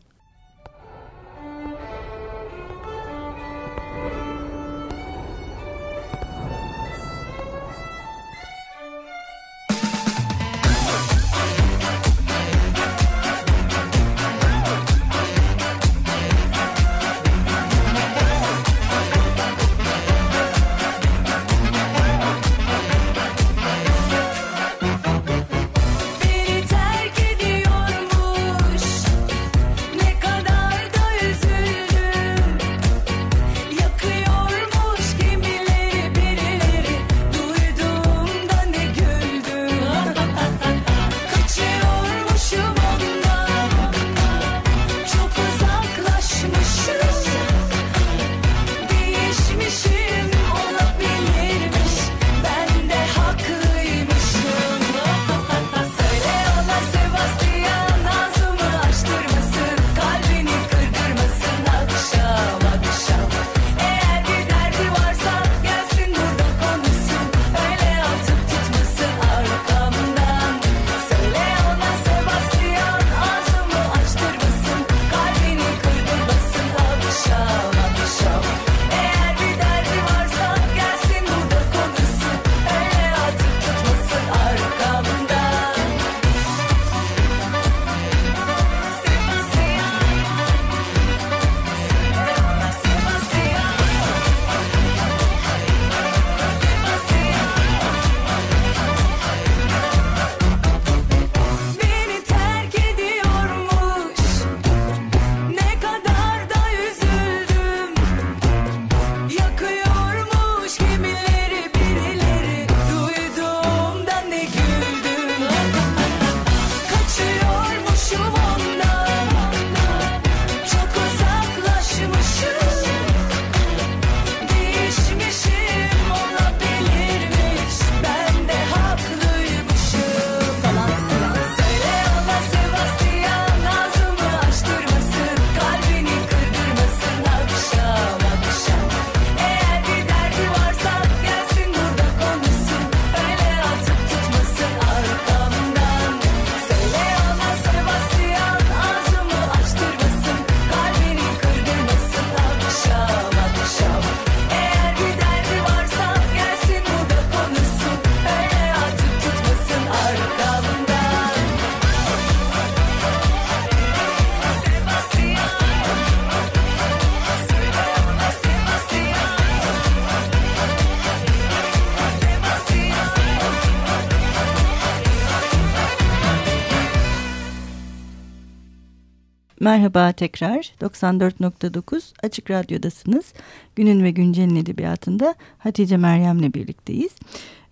Merhaba 179.78 180.12
tekrar 180.12 180.73
94.9 180.80 182.12
Açık 182.23 182.50
Radyo'dasınız. 182.50 183.32
Günün 183.76 184.04
ve 184.04 184.11
Güncel'in 184.11 184.56
edebiyatında 184.56 185.35
Hatice 185.58 185.97
Meryem'le 185.97 186.54
birlikteyiz. 186.54 187.12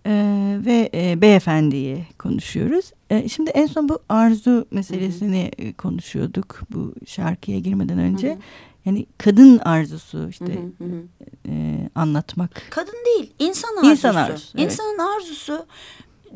Ee, 0.05 0.57
ve 0.65 0.89
e, 0.93 1.21
beyefendiyi 1.21 2.05
konuşuyoruz. 2.19 2.91
Ee, 3.09 3.29
şimdi 3.29 3.49
en 3.49 3.65
son 3.65 3.89
bu 3.89 3.99
arzu 4.09 4.67
meselesini 4.71 5.51
hı 5.59 5.67
hı. 5.67 5.73
konuşuyorduk 5.73 6.61
bu 6.69 6.93
şarkıya 7.05 7.59
girmeden 7.59 7.99
önce. 7.99 8.29
Hı 8.29 8.33
hı. 8.33 8.39
Yani 8.85 9.05
kadın 9.17 9.57
arzusu 9.57 10.29
işte 10.29 10.45
hı 10.45 10.85
hı 10.85 10.89
hı. 10.89 11.03
E, 11.49 11.79
anlatmak. 11.95 12.61
Kadın 12.69 13.05
değil 13.05 13.33
insan 13.39 13.77
arzusu. 13.77 13.91
İnsan 13.91 14.15
arzusu. 14.15 14.57
Evet. 14.57 14.71
İnsanın 14.71 14.97
arzusu 14.97 15.65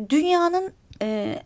dünyanın 0.10 0.72
e, 1.01 1.40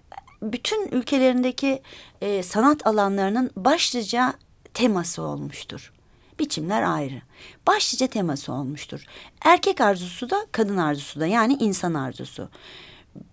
bütün 0.53 0.89
ülkelerindeki 0.91 1.81
e, 2.21 2.43
sanat 2.43 2.87
alanlarının 2.87 3.51
başlıca 3.55 4.33
teması 4.73 5.21
olmuştur. 5.21 5.93
Biçimler 6.39 6.81
ayrı. 6.81 7.21
Başlıca 7.67 8.07
teması 8.07 8.53
olmuştur. 8.53 9.05
Erkek 9.41 9.81
arzusu 9.81 10.29
da 10.29 10.45
kadın 10.51 10.77
arzusu 10.77 11.19
da 11.19 11.27
yani 11.27 11.53
insan 11.53 11.93
arzusu. 11.93 12.49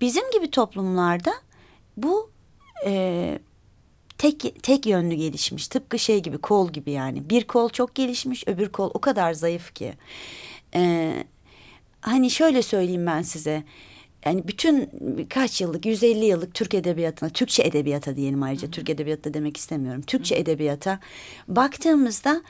Bizim 0.00 0.30
gibi 0.30 0.50
toplumlarda 0.50 1.32
bu 1.96 2.30
e, 2.86 3.38
tek 4.18 4.62
tek 4.62 4.86
yönlü 4.86 5.14
gelişmiş. 5.14 5.68
Tıpkı 5.68 5.98
şey 5.98 6.22
gibi 6.22 6.38
kol 6.38 6.72
gibi 6.72 6.90
yani. 6.90 7.30
Bir 7.30 7.44
kol 7.44 7.68
çok 7.68 7.94
gelişmiş 7.94 8.44
öbür 8.48 8.68
kol 8.68 8.90
o 8.94 9.00
kadar 9.00 9.32
zayıf 9.32 9.74
ki. 9.74 9.94
E, 10.74 11.14
hani 12.00 12.30
şöyle 12.30 12.62
söyleyeyim 12.62 13.06
ben 13.06 13.22
size 13.22 13.64
yani 14.24 14.48
bütün 14.48 14.90
kaç 15.30 15.60
yıllık 15.60 15.86
150 15.86 16.24
yıllık 16.24 16.54
Türk 16.54 16.74
edebiyatına 16.74 17.28
Türkçe 17.28 17.62
edebiyata 17.62 18.16
diyelim 18.16 18.42
ayrıca 18.42 18.70
Türk 18.70 18.90
edebiyatı 18.90 19.34
demek 19.34 19.56
istemiyorum. 19.56 20.02
Türkçe 20.02 20.34
edebiyata 20.34 20.98
baktığımızda 21.48 22.42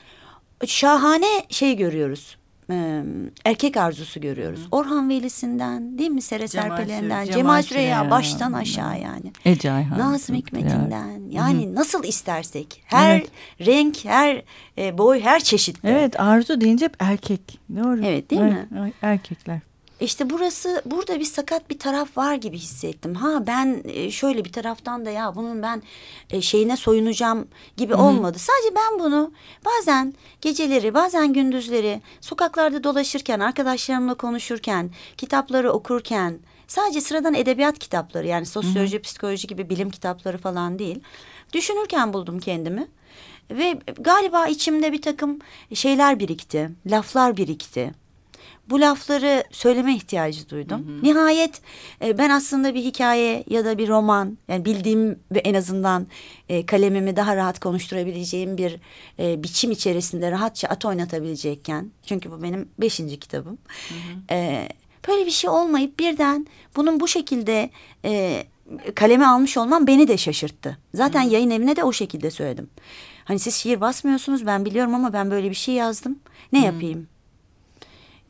şahane 0.65 1.45
şey 1.49 1.77
görüyoruz. 1.77 2.37
Ee, 2.69 3.03
erkek 3.45 3.77
arzusu 3.77 4.21
görüyoruz. 4.21 4.59
Hı. 4.59 4.67
Orhan 4.71 5.09
Veli'sinden 5.09 5.97
değil 5.97 6.09
mi 6.09 6.21
Sere 6.21 6.47
Cemal, 6.47 7.25
Cemal 7.25 7.61
Süreyya 7.61 8.11
baştan 8.11 8.53
aşağı 8.53 9.01
yani. 9.01 9.33
Ece 9.45 9.71
Ayhan. 9.71 9.99
Nazım 9.99 10.35
Hikmet'inden 10.35 11.21
yani 11.29 11.67
Hı. 11.67 11.75
nasıl 11.75 12.03
istersek 12.03 12.83
her 12.85 13.15
evet. 13.15 13.29
renk 13.65 14.05
her 14.05 14.43
e, 14.77 14.97
boy 14.97 15.21
her 15.21 15.43
çeşit. 15.43 15.77
Evet 15.83 16.19
arzu 16.19 16.61
deyince 16.61 16.85
hep 16.85 16.95
erkek. 16.99 17.59
Doğru. 17.75 18.05
Evet 18.05 18.31
değil 18.31 18.41
evet, 18.41 18.71
mi? 18.71 18.93
Erkekler. 19.01 19.59
İşte 20.03 20.29
burası 20.29 20.81
burada 20.85 21.19
bir 21.19 21.25
sakat 21.25 21.69
bir 21.69 21.79
taraf 21.79 22.17
var 22.17 22.35
gibi 22.35 22.57
hissettim. 22.57 23.15
Ha 23.15 23.47
ben 23.47 23.81
e, 23.85 24.11
şöyle 24.11 24.45
bir 24.45 24.51
taraftan 24.51 25.05
da 25.05 25.09
ya 25.09 25.35
bunun 25.35 25.61
ben 25.61 25.83
e, 26.29 26.41
şeyine 26.41 26.77
soyunacağım 26.77 27.47
gibi 27.77 27.93
Hı-hı. 27.93 28.01
olmadı. 28.01 28.39
Sadece 28.39 28.75
ben 28.75 28.99
bunu 28.99 29.31
bazen 29.65 30.13
geceleri 30.41 30.93
bazen 30.93 31.33
gündüzleri 31.33 32.01
sokaklarda 32.21 32.83
dolaşırken 32.83 33.39
arkadaşlarımla 33.39 34.13
konuşurken 34.13 34.91
kitapları 35.17 35.71
okurken 35.71 36.39
sadece 36.67 37.01
sıradan 37.01 37.33
edebiyat 37.33 37.79
kitapları 37.79 38.27
yani 38.27 38.45
sosyoloji, 38.45 38.93
Hı-hı. 38.93 39.01
psikoloji 39.01 39.47
gibi 39.47 39.69
bilim 39.69 39.89
kitapları 39.89 40.37
falan 40.37 40.79
değil. 40.79 40.99
Düşünürken 41.53 42.13
buldum 42.13 42.39
kendimi. 42.39 42.87
Ve 43.51 43.79
galiba 43.99 44.47
içimde 44.47 44.91
bir 44.91 45.01
takım 45.01 45.39
şeyler 45.73 46.19
birikti, 46.19 46.71
laflar 46.85 47.37
birikti 47.37 48.02
bu 48.69 48.81
lafları 48.81 49.43
söyleme 49.51 49.95
ihtiyacı 49.95 50.49
duydum. 50.49 50.87
Hı 50.87 50.91
hı. 50.91 51.03
Nihayet 51.03 51.61
e, 52.01 52.17
ben 52.17 52.29
aslında 52.29 52.73
bir 52.73 52.83
hikaye 52.83 53.43
ya 53.49 53.65
da 53.65 53.77
bir 53.77 53.87
roman 53.87 54.37
yani 54.47 54.65
bildiğim 54.65 55.19
ve 55.31 55.39
en 55.39 55.53
azından 55.53 56.07
e, 56.49 56.65
kalemimi 56.65 57.15
daha 57.15 57.35
rahat 57.35 57.59
konuşturabileceğim 57.59 58.57
bir 58.57 58.79
e, 59.19 59.43
biçim 59.43 59.71
içerisinde 59.71 60.31
rahatça 60.31 60.67
at 60.67 60.85
oynatabilecekken 60.85 61.91
çünkü 62.05 62.31
bu 62.31 62.43
benim 62.43 62.69
beşinci 62.79 63.19
kitabım. 63.19 63.57
Hı 63.89 63.93
hı. 63.93 64.35
E, 64.35 64.69
böyle 65.07 65.25
bir 65.25 65.31
şey 65.31 65.49
olmayıp 65.49 65.99
birden 65.99 66.47
bunun 66.75 66.99
bu 66.99 67.07
şekilde 67.07 67.69
e, 68.05 68.43
kaleme 68.95 69.25
almış 69.25 69.57
olmam 69.57 69.87
beni 69.87 70.07
de 70.07 70.17
şaşırttı. 70.17 70.77
Zaten 70.93 71.23
hı. 71.23 71.33
yayın 71.33 71.49
evine 71.49 71.75
de 71.75 71.83
o 71.83 71.93
şekilde 71.93 72.31
söyledim. 72.31 72.69
Hani 73.25 73.39
siz 73.39 73.55
şiir 73.55 73.81
basmıyorsunuz 73.81 74.45
ben 74.45 74.65
biliyorum 74.65 74.95
ama 74.95 75.13
ben 75.13 75.31
böyle 75.31 75.49
bir 75.49 75.55
şey 75.55 75.75
yazdım. 75.75 76.19
Ne 76.53 76.61
hı. 76.61 76.65
yapayım? 76.65 77.07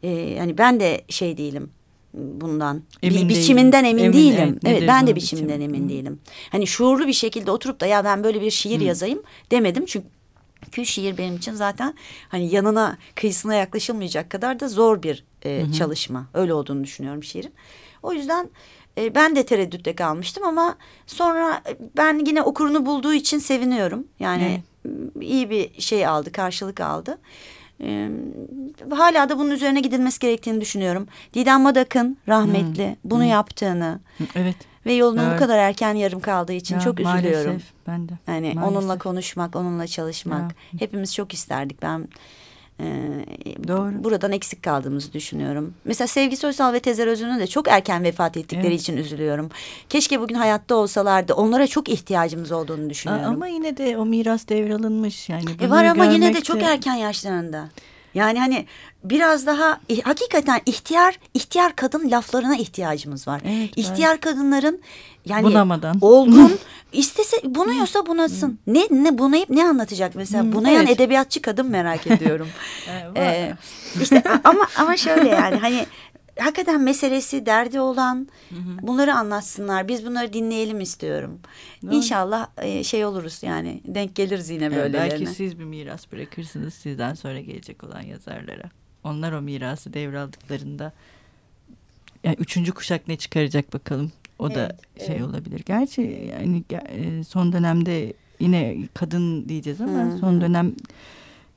E, 0.03 0.09
yani 0.09 0.57
ben 0.57 0.79
de 0.79 1.01
şey 1.09 1.37
değilim 1.37 1.69
bundan. 2.13 2.83
Emin 3.03 3.29
bi 3.29 3.29
biçiminden 3.29 3.83
emin, 3.83 4.03
emin 4.03 4.13
değilim. 4.13 4.59
Evet, 4.63 4.77
evet 4.77 4.83
ben 4.87 5.07
de 5.07 5.15
biçiminden 5.15 5.59
biçim. 5.59 5.75
emin 5.75 5.89
değilim. 5.89 6.19
Hani 6.49 6.67
şuurlu 6.67 7.07
bir 7.07 7.13
şekilde 7.13 7.51
oturup 7.51 7.79
da 7.79 7.85
ya 7.85 8.03
ben 8.03 8.23
böyle 8.23 8.41
bir 8.41 8.51
şiir 8.51 8.79
Hı. 8.79 8.83
yazayım 8.83 9.23
demedim. 9.51 9.85
Çünkü 9.85 10.85
şiir 10.85 11.17
benim 11.17 11.35
için 11.35 11.53
zaten 11.53 11.93
hani 12.29 12.55
yanına 12.55 12.97
kıyısına 13.15 13.55
yaklaşılmayacak 13.55 14.29
kadar 14.29 14.59
da 14.59 14.67
zor 14.67 15.03
bir 15.03 15.25
e, 15.45 15.71
çalışma. 15.77 16.27
Öyle 16.33 16.53
olduğunu 16.53 16.83
düşünüyorum 16.83 17.23
şiirin. 17.23 17.53
O 18.03 18.13
yüzden 18.13 18.49
e, 18.97 19.15
ben 19.15 19.35
de 19.35 19.45
tereddütte 19.45 19.95
kalmıştım 19.95 20.43
ama 20.43 20.77
sonra 21.07 21.61
ben 21.97 22.25
yine 22.25 22.41
okurunu 22.41 22.85
bulduğu 22.85 23.13
için 23.13 23.37
seviniyorum. 23.37 24.07
Yani 24.19 24.61
evet. 24.85 25.11
iyi 25.21 25.49
bir 25.49 25.81
şey 25.81 26.07
aldı, 26.07 26.31
karşılık 26.31 26.81
aldı. 26.81 27.17
Ee, 27.83 28.09
hala 28.91 29.29
da 29.29 29.39
bunun 29.39 29.51
üzerine 29.51 29.79
gidilmesi 29.79 30.19
gerektiğini 30.19 30.61
düşünüyorum. 30.61 31.07
Didem 31.33 31.61
Madak'ın 31.61 32.17
rahmetli 32.27 32.87
hmm. 32.87 33.11
bunu 33.11 33.23
hmm. 33.23 33.29
yaptığını. 33.29 33.99
Evet. 34.35 34.55
Ve 34.85 34.93
yolunun 34.93 35.23
evet. 35.23 35.33
bu 35.35 35.39
kadar 35.39 35.57
erken 35.57 35.93
yarım 35.93 36.19
kaldığı 36.19 36.53
için 36.53 36.75
ya, 36.75 36.81
çok 36.81 36.99
üzülüyorum. 36.99 37.51
Maalesef 37.51 37.71
ben 37.87 38.09
de. 38.09 38.13
Yani 38.27 38.53
maalesef. 38.53 38.77
onunla 38.77 38.97
konuşmak, 38.97 39.55
onunla 39.55 39.87
çalışmak. 39.87 40.41
Ya. 40.41 40.79
Hepimiz 40.79 41.15
çok 41.15 41.33
isterdik. 41.33 41.81
Ben 41.81 41.99
e, 41.99 42.07
Doğru. 43.67 44.03
buradan 44.03 44.31
eksik 44.31 44.63
kaldığımızı 44.63 45.13
düşünüyorum. 45.13 45.73
Mesela 45.85 46.07
Sevgi 46.07 46.37
Soysal 46.37 46.73
ve 46.73 46.79
Tezer 46.79 47.07
Özün'ün 47.07 47.39
de 47.39 47.47
çok 47.47 47.67
erken 47.67 48.03
vefat 48.03 48.37
ettikleri 48.37 48.67
evet. 48.67 48.81
için 48.81 48.97
üzülüyorum. 48.97 49.49
Keşke 49.89 50.21
bugün 50.21 50.35
hayatta 50.35 50.75
olsalardı. 50.75 51.33
Onlara 51.33 51.67
çok 51.67 51.89
ihtiyacımız 51.89 52.51
olduğunu 52.51 52.89
düşünüyorum. 52.89 53.25
Ama 53.25 53.47
yine 53.47 53.77
de 53.77 53.97
o 53.97 54.05
miras 54.05 54.47
devralınmış 54.47 55.29
yani. 55.29 55.45
E 55.61 55.69
var 55.69 55.85
ama 55.85 56.05
yine 56.05 56.33
de 56.33 56.41
çok 56.41 56.63
erken 56.63 56.95
yaşlarında. 56.95 57.69
Yani 58.13 58.39
hani 58.39 58.65
biraz 59.03 59.47
daha 59.47 59.79
hakikaten 60.03 60.61
ihtiyar 60.65 61.19
ihtiyar 61.33 61.75
kadın 61.75 62.11
laflarına 62.11 62.55
ihtiyacımız 62.57 63.27
var. 63.27 63.41
Evet, 63.45 63.69
ihtiyar 63.75 64.11
evet. 64.11 64.21
kadınların 64.21 64.81
yani 65.25 65.43
Bunamadan. 65.43 65.97
olgun 66.01 66.59
istese 66.93 67.37
bunuyorsa 67.45 68.05
bunasın. 68.05 68.59
ne 68.67 68.87
ne 68.91 69.17
bunayıp 69.17 69.49
ne 69.49 69.63
anlatacak 69.63 70.15
mesela? 70.15 70.51
Bunayan 70.51 70.85
evet. 70.85 70.95
edebiyatçı 70.95 71.41
kadın 71.41 71.65
merak 71.65 72.07
ediyorum. 72.07 72.47
ee, 73.17 73.53
işte 74.01 74.23
ama 74.43 74.67
ama 74.77 74.97
şöyle 74.97 75.29
yani 75.29 75.55
hani 75.55 75.85
hakikaten 76.39 76.81
meselesi 76.81 77.45
derdi 77.45 77.79
olan 77.79 78.27
hı 78.49 78.55
hı. 78.55 78.87
bunları 78.87 79.15
anlatsınlar. 79.15 79.87
Biz 79.87 80.05
bunları 80.05 80.33
dinleyelim 80.33 80.81
istiyorum. 80.81 81.39
Doğru. 81.83 81.95
İnşallah 81.95 82.47
e, 82.57 82.83
şey 82.83 83.05
oluruz 83.05 83.43
yani 83.43 83.81
denk 83.85 84.15
geliriz 84.15 84.49
yine 84.49 84.65
evet, 84.65 84.77
böylelerine. 84.77 85.11
Belki 85.11 85.25
siz 85.25 85.59
bir 85.59 85.63
miras 85.63 86.11
bırakırsınız 86.11 86.73
sizden 86.73 87.13
sonra 87.13 87.39
gelecek 87.39 87.83
olan 87.83 88.01
yazarlara. 88.01 88.69
Onlar 89.03 89.31
o 89.31 89.41
mirası 89.41 89.93
devraldıklarında 89.93 90.93
yani 92.23 92.35
üçüncü 92.39 92.71
kuşak 92.71 93.07
ne 93.07 93.17
çıkaracak 93.17 93.73
bakalım. 93.73 94.11
O 94.43 94.47
evet, 94.47 94.57
da 94.57 94.77
şey 95.05 95.15
evet. 95.15 95.25
olabilir. 95.25 95.61
Gerçi 95.65 96.31
yani 96.39 96.63
e, 96.71 97.23
son 97.23 97.53
dönemde 97.53 98.13
yine 98.39 98.77
kadın 98.93 99.49
diyeceğiz 99.49 99.81
ama 99.81 99.99
hı 99.99 100.03
hı. 100.03 100.17
son 100.17 100.41
dönem 100.41 100.73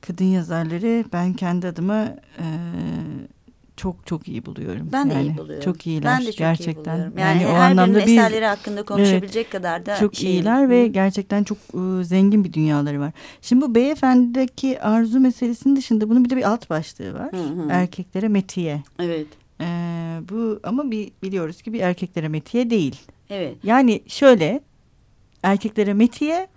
kadın 0.01 0.25
yazarları 0.25 1.05
ben 1.13 1.33
kendi 1.33 1.67
adıma 1.67 2.03
e, 2.39 2.45
çok 3.77 4.07
çok 4.07 4.27
iyi 4.27 4.45
buluyorum. 4.45 4.89
Ben 4.91 5.09
de 5.09 5.13
yani, 5.13 5.27
iyi 5.27 5.37
buluyorum. 5.37 5.65
Çok 5.65 5.87
iyiler 5.87 6.17
ben 6.19 6.25
de 6.25 6.31
çok 6.31 6.37
gerçekten. 6.37 6.95
Iyi 6.95 6.97
buluyorum. 6.97 7.17
Yani, 7.17 7.43
yani 7.43 7.53
o 7.53 7.55
her 7.55 7.71
anlamda 7.71 7.97
bir 7.97 8.01
eserleri 8.01 8.45
hakkında 8.45 8.83
konuşabilecek 8.83 9.45
evet, 9.45 9.49
kadar 9.49 9.85
da 9.85 9.95
çok 9.95 10.15
şeyim. 10.15 10.35
iyiler 10.35 10.69
ve 10.69 10.87
gerçekten 10.87 11.43
çok 11.43 11.57
e, 11.57 12.03
zengin 12.03 12.43
bir 12.43 12.53
dünyaları 12.53 12.99
var. 12.99 13.11
Şimdi 13.41 13.61
bu 13.61 13.75
beyefendideki 13.75 14.81
arzu 14.81 15.19
meselesinin 15.19 15.75
dışında 15.75 16.09
bunun 16.09 16.25
bir 16.25 16.29
de 16.29 16.37
bir 16.37 16.49
alt 16.49 16.69
başlığı 16.69 17.13
var. 17.13 17.31
Hı 17.31 17.37
hı. 17.37 17.67
Erkeklere 17.71 18.27
metiye. 18.27 18.83
Evet. 18.99 19.27
Ee, 19.61 19.65
bu 20.29 20.59
ama 20.63 20.91
bir 20.91 21.11
biliyoruz 21.23 21.61
ki 21.61 21.73
bir 21.73 21.79
erkeklere 21.79 22.27
metiye 22.27 22.69
değil. 22.69 23.01
Evet. 23.29 23.55
Yani 23.63 24.01
şöyle 24.07 24.61
erkeklere 25.43 25.93
metiye 25.93 26.47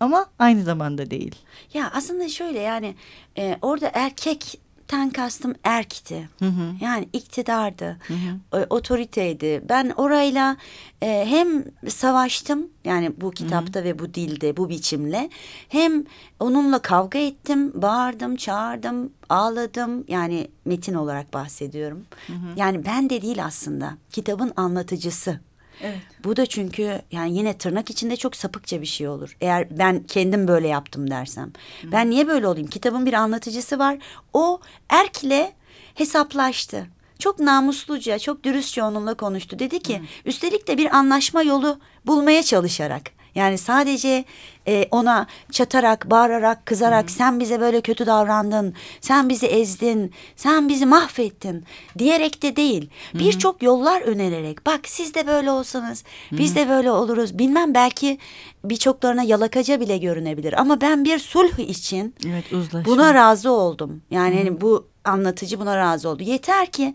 ama 0.00 0.26
aynı 0.38 0.62
zamanda 0.62 1.10
değil. 1.10 1.34
Ya 1.74 1.90
aslında 1.94 2.28
şöyle 2.28 2.58
yani 2.58 2.94
e, 3.38 3.58
orada 3.62 3.90
erkek 3.94 4.60
ten 4.88 5.10
kastım 5.10 5.54
erkti. 5.64 6.28
Hı 6.38 6.44
hı. 6.44 6.74
Yani 6.80 7.08
iktidardı. 7.12 7.98
Hı 8.08 8.14
hı. 8.14 8.60
E, 8.60 8.66
otoriteydi. 8.70 9.62
Ben 9.68 9.92
orayla 9.96 10.56
e, 11.02 11.26
hem 11.28 11.64
savaştım 11.88 12.66
yani 12.84 13.20
bu 13.20 13.30
kitapta 13.30 13.80
hı 13.80 13.84
hı. 13.84 13.88
ve 13.88 13.98
bu 13.98 14.14
dilde 14.14 14.56
bu 14.56 14.68
biçimle 14.68 15.30
hem 15.68 16.04
onunla 16.40 16.78
kavga 16.78 17.18
ettim, 17.18 17.82
bağırdım, 17.82 18.36
çağırdım, 18.36 19.12
ağladım. 19.28 20.04
Yani 20.08 20.48
metin 20.64 20.94
olarak 20.94 21.32
bahsediyorum. 21.34 22.04
Hı 22.26 22.32
hı. 22.32 22.46
Yani 22.56 22.84
ben 22.84 23.10
de 23.10 23.22
değil 23.22 23.44
aslında. 23.44 23.94
Kitabın 24.10 24.52
anlatıcısı. 24.56 25.40
Evet. 25.82 25.98
Bu 26.24 26.36
da 26.36 26.46
çünkü 26.46 27.02
yani 27.12 27.38
yine 27.38 27.58
tırnak 27.58 27.90
içinde 27.90 28.16
çok 28.16 28.36
sapıkça 28.36 28.80
bir 28.80 28.86
şey 28.86 29.08
olur. 29.08 29.36
Eğer 29.40 29.78
ben 29.78 30.02
kendim 30.02 30.48
böyle 30.48 30.68
yaptım 30.68 31.10
dersem. 31.10 31.52
Hı. 31.82 31.92
Ben 31.92 32.10
niye 32.10 32.28
böyle 32.28 32.46
olayım? 32.46 32.68
Kitabın 32.68 33.06
bir 33.06 33.12
anlatıcısı 33.12 33.78
var. 33.78 33.98
O 34.32 34.60
erkle 34.88 35.52
hesaplaştı. 35.94 36.86
Çok 37.18 37.40
namusluca, 37.40 38.18
çok 38.18 38.44
dürüstçe 38.44 38.82
onunla 38.82 39.14
konuştu. 39.14 39.58
Dedi 39.58 39.80
ki, 39.80 39.98
Hı. 39.98 40.02
üstelik 40.24 40.68
de 40.68 40.78
bir 40.78 40.96
anlaşma 40.96 41.42
yolu 41.42 41.80
bulmaya 42.06 42.42
çalışarak. 42.42 43.15
Yani 43.36 43.58
sadece 43.58 44.24
e, 44.68 44.88
ona 44.90 45.26
çatarak, 45.52 46.10
bağırarak, 46.10 46.66
kızarak 46.66 47.08
Hı. 47.08 47.12
sen 47.12 47.40
bize 47.40 47.60
böyle 47.60 47.80
kötü 47.80 48.06
davrandın, 48.06 48.74
sen 49.00 49.28
bizi 49.28 49.46
ezdin, 49.46 50.12
sen 50.36 50.68
bizi 50.68 50.86
mahvettin 50.86 51.64
diyerek 51.98 52.42
de 52.42 52.56
değil. 52.56 52.90
Birçok 53.14 53.62
yollar 53.62 54.00
önererek 54.00 54.66
bak 54.66 54.80
siz 54.84 55.14
de 55.14 55.26
böyle 55.26 55.50
olsanız, 55.50 56.04
Hı. 56.30 56.38
biz 56.38 56.56
de 56.56 56.68
böyle 56.68 56.90
oluruz. 56.90 57.38
Bilmem 57.38 57.74
belki 57.74 58.18
birçoklarına 58.64 59.22
yalakaca 59.22 59.80
bile 59.80 59.98
görünebilir 59.98 60.60
ama 60.60 60.80
ben 60.80 61.04
bir 61.04 61.18
sulh 61.18 61.58
için 61.58 62.14
evet, 62.26 62.44
buna 62.86 63.14
razı 63.14 63.50
oldum. 63.50 64.02
Yani 64.10 64.36
hani 64.36 64.60
bu 64.60 64.86
anlatıcı 65.04 65.60
buna 65.60 65.76
razı 65.76 66.08
oldu. 66.08 66.22
Yeter 66.22 66.66
ki 66.66 66.94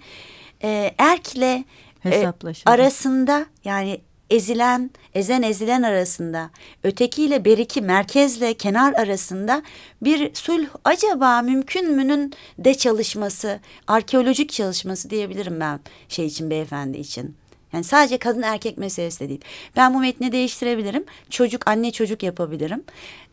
e, 0.64 0.96
erkle 0.98 1.64
e, 2.06 2.34
arasında 2.66 3.46
yani 3.64 4.02
ezilen, 4.32 4.92
ezen 5.14 5.42
ezilen 5.42 5.82
arasında, 5.82 6.50
ötekiyle 6.84 7.46
beriki 7.46 7.82
merkezle 7.82 8.54
kenar 8.54 8.94
arasında 8.94 9.64
bir 10.02 10.36
sulh 10.36 10.68
acaba 10.84 11.42
mümkün 11.42 11.92
münün 11.92 12.34
de 12.58 12.74
çalışması, 12.74 13.60
arkeolojik 13.88 14.52
çalışması 14.52 15.10
diyebilirim 15.10 15.60
ben 15.60 15.80
şey 16.10 16.26
için 16.26 16.50
beyefendi 16.50 16.98
için. 16.98 17.36
Yani 17.74 17.84
sadece 17.84 18.18
kadın 18.18 18.42
erkek 18.42 18.78
meselesi 18.78 19.20
de 19.20 19.30
değil. 19.30 19.42
Ben 19.76 19.94
bu 19.94 20.00
metni 20.00 20.32
değiştirebilirim. 20.32 21.06
Çocuk 21.30 21.68
anne 21.68 21.92
çocuk 21.92 22.24
yapabilirim. 22.24 22.84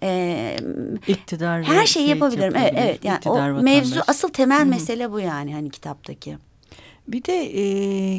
Ee, 0.02 0.56
İktidar 1.08 1.62
her 1.62 1.86
şeyi 1.86 1.86
şey 1.86 2.06
yapabilirim. 2.06 2.56
Evet, 2.56 2.74
evet. 2.76 3.04
Yani 3.04 3.18
o 3.26 3.30
vatandaş. 3.30 3.62
mevzu 3.62 4.00
asıl 4.06 4.28
temel 4.28 4.58
Hı-hı. 4.58 4.66
mesele 4.66 5.12
bu 5.12 5.20
yani 5.20 5.54
hani 5.54 5.70
kitaptaki. 5.70 6.38
Bir 7.08 7.24
de 7.24 7.32
e, 7.32 7.62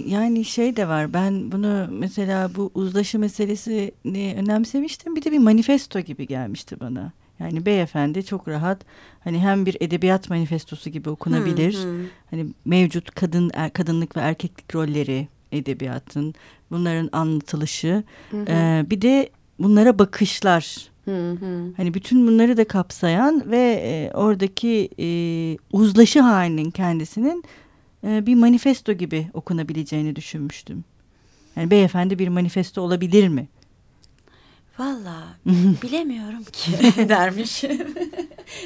yani 0.09 0.45
şey 0.45 0.75
de 0.75 0.87
var 0.87 1.13
ben 1.13 1.51
bunu 1.51 1.87
mesela 1.91 2.55
bu 2.55 2.71
uzlaşı 2.73 3.19
meselesini 3.19 4.35
önemsemiştim 4.37 5.15
bir 5.15 5.23
de 5.23 5.31
bir 5.31 5.39
manifesto 5.39 5.99
gibi 5.99 6.27
gelmişti 6.27 6.79
bana. 6.79 7.11
Yani 7.39 7.65
beyefendi 7.65 8.25
çok 8.25 8.47
rahat 8.47 8.81
hani 9.23 9.39
hem 9.39 9.65
bir 9.65 9.77
edebiyat 9.79 10.29
manifestosu 10.29 10.89
gibi 10.89 11.09
okunabilir. 11.09 11.73
Hı 11.73 11.89
hı. 11.89 12.05
Hani 12.29 12.47
mevcut 12.65 13.11
kadın 13.11 13.51
er, 13.53 13.73
kadınlık 13.73 14.17
ve 14.17 14.21
erkeklik 14.21 14.75
rolleri 14.75 15.27
edebiyatın 15.51 16.35
bunların 16.71 17.09
anlatılışı. 17.11 18.03
Hı 18.31 18.37
hı. 18.37 18.45
E, 18.49 18.85
bir 18.89 19.01
de 19.01 19.29
bunlara 19.59 19.99
bakışlar. 19.99 20.89
Hı 21.05 21.31
hı. 21.31 21.73
Hani 21.77 21.93
bütün 21.93 22.27
bunları 22.27 22.57
da 22.57 22.67
kapsayan 22.67 23.51
ve 23.51 23.81
e, 23.83 24.17
oradaki 24.17 24.89
e, 24.99 25.07
uzlaşı 25.71 26.21
halinin 26.21 26.71
kendisinin 26.71 27.43
e, 28.03 28.25
bir 28.25 28.35
manifesto 28.35 28.93
gibi 28.93 29.27
okunabileceğini 29.33 30.15
düşünmüştüm. 30.15 30.83
Yani 31.55 31.71
beyefendi 31.71 32.19
bir 32.19 32.27
manifesto 32.27 32.81
olabilir 32.81 33.27
mi? 33.27 33.47
Valla 34.79 35.23
bilemiyorum 35.83 36.43
ki 36.43 36.71
dermiş. 37.09 37.63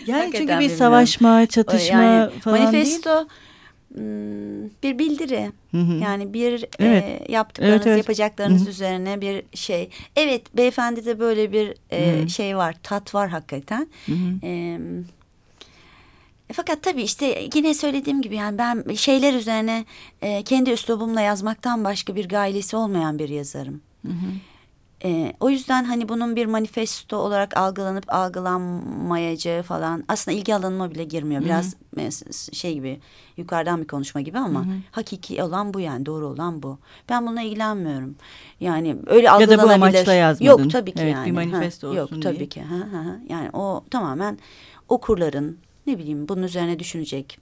yani 0.07 0.31
çünkü 0.37 0.59
bir 0.59 0.69
savaşma, 0.69 1.45
çatışma 1.45 2.01
yani, 2.01 2.39
falan 2.39 2.59
manifesto, 2.59 3.09
değil. 3.09 3.27
Hmm, 3.93 4.69
bir 4.83 4.99
bildiri. 4.99 5.51
Yani 6.03 6.33
bir 6.33 6.65
evet. 6.79 7.03
e, 7.03 7.31
yaptıklarınız, 7.31 7.75
evet, 7.75 7.87
evet. 7.87 7.97
yapacaklarınız 7.97 8.61
Hı 8.61 8.65
-hı. 8.65 8.69
üzerine 8.69 9.21
bir 9.21 9.43
şey. 9.53 9.89
Evet, 10.15 10.57
beyefendi 10.57 11.05
de 11.05 11.19
böyle 11.19 11.51
bir 11.51 11.73
e, 11.91 12.27
şey 12.27 12.57
var, 12.57 12.75
tat 12.83 13.15
var 13.15 13.29
hakikaten. 13.29 13.87
Hı 14.05 14.11
-hı. 14.11 14.45
E, 14.45 14.79
fakat 16.53 16.81
tabii 16.83 17.01
işte 17.01 17.47
yine 17.55 17.73
söylediğim 17.73 18.21
gibi 18.21 18.35
yani 18.35 18.57
ben 18.57 18.93
şeyler 18.93 19.33
üzerine 19.33 19.85
e, 20.21 20.43
kendi 20.43 20.71
üslubumla 20.71 21.21
yazmaktan 21.21 21.83
başka 21.83 22.15
bir 22.15 22.29
gailesi 22.29 22.75
olmayan 22.75 23.19
bir 23.19 23.29
yazarım. 23.29 23.81
Hı 24.05 24.11
hı. 24.11 24.31
E, 25.05 25.33
o 25.39 25.49
yüzden 25.49 25.83
hani 25.83 26.09
bunun 26.09 26.35
bir 26.35 26.45
manifesto 26.45 27.17
olarak 27.17 27.57
algılanıp 27.57 28.13
algılanmayacağı 28.13 29.63
falan 29.63 30.03
aslında 30.07 30.37
ilgi 30.37 30.55
alanıma 30.55 30.91
bile 30.91 31.03
girmiyor. 31.03 31.41
Biraz 31.41 31.75
Hı 31.95 32.01
-hı. 32.01 32.55
şey 32.55 32.73
gibi 32.73 32.99
yukarıdan 33.37 33.81
bir 33.81 33.87
konuşma 33.87 34.21
gibi 34.21 34.37
ama 34.37 34.65
Hı 34.65 34.69
-hı. 34.69 34.79
hakiki 34.91 35.43
olan 35.43 35.73
bu 35.73 35.79
yani 35.79 36.05
doğru 36.05 36.27
olan 36.27 36.63
bu. 36.63 36.77
Ben 37.09 37.27
bununla 37.27 37.41
ilgilenmiyorum. 37.41 38.15
Yani 38.59 38.95
öyle 39.07 39.31
algılanabilir. 39.31 39.57
Ya 39.57 39.63
da 39.63 39.79
bu 39.79 39.85
amaçla 39.85 40.13
yazmadın. 40.13 40.63
Yok 40.63 40.71
tabii 40.71 40.91
ki 40.91 41.01
evet, 41.01 41.13
yani. 41.13 41.25
Bir 41.25 41.31
manifesto 41.31 41.87
ha, 41.87 41.91
olsun 41.91 41.99
Yok 41.99 42.11
diye. 42.11 42.33
tabii 42.33 42.49
ki. 42.49 42.61
Ha, 42.61 42.75
ha, 42.75 42.97
ha. 42.97 43.15
Yani 43.29 43.49
o 43.53 43.83
tamamen 43.89 44.37
okurların 44.89 45.57
ne 45.87 45.97
bileyim 45.97 46.27
bunun 46.27 46.43
üzerine 46.43 46.79
düşünecek, 46.79 47.39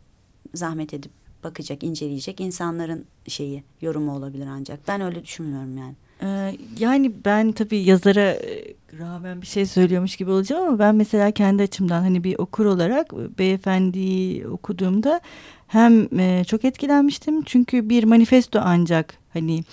zahmet 0.53 0.93
edip 0.93 1.11
bakacak, 1.43 1.83
inceleyecek 1.83 2.39
insanların 2.39 3.05
şeyi, 3.27 3.63
yorumu 3.81 4.15
olabilir 4.15 4.47
ancak. 4.47 4.87
Ben 4.87 5.01
öyle 5.01 5.23
düşünmüyorum 5.23 5.77
yani. 5.77 5.95
Ee, 6.23 6.57
yani 6.79 7.11
ben 7.25 7.51
tabii 7.51 7.77
yazara 7.77 8.31
e, 8.31 8.73
rağmen 8.99 9.41
bir 9.41 9.47
şey 9.47 9.65
söylüyormuş 9.65 10.15
gibi 10.15 10.31
olacağım 10.31 10.67
ama 10.67 10.79
ben 10.79 10.95
mesela 10.95 11.31
kendi 11.31 11.63
açımdan 11.63 12.01
hani 12.01 12.23
bir 12.23 12.39
okur 12.39 12.65
olarak 12.65 13.13
beyefendiyi 13.13 14.47
okuduğumda 14.47 15.21
hem 15.67 16.19
e, 16.19 16.43
çok 16.47 16.65
etkilenmiştim 16.65 17.43
çünkü 17.43 17.89
bir 17.89 18.03
manifesto 18.03 18.59
ancak 18.63 19.13
hani 19.33 19.63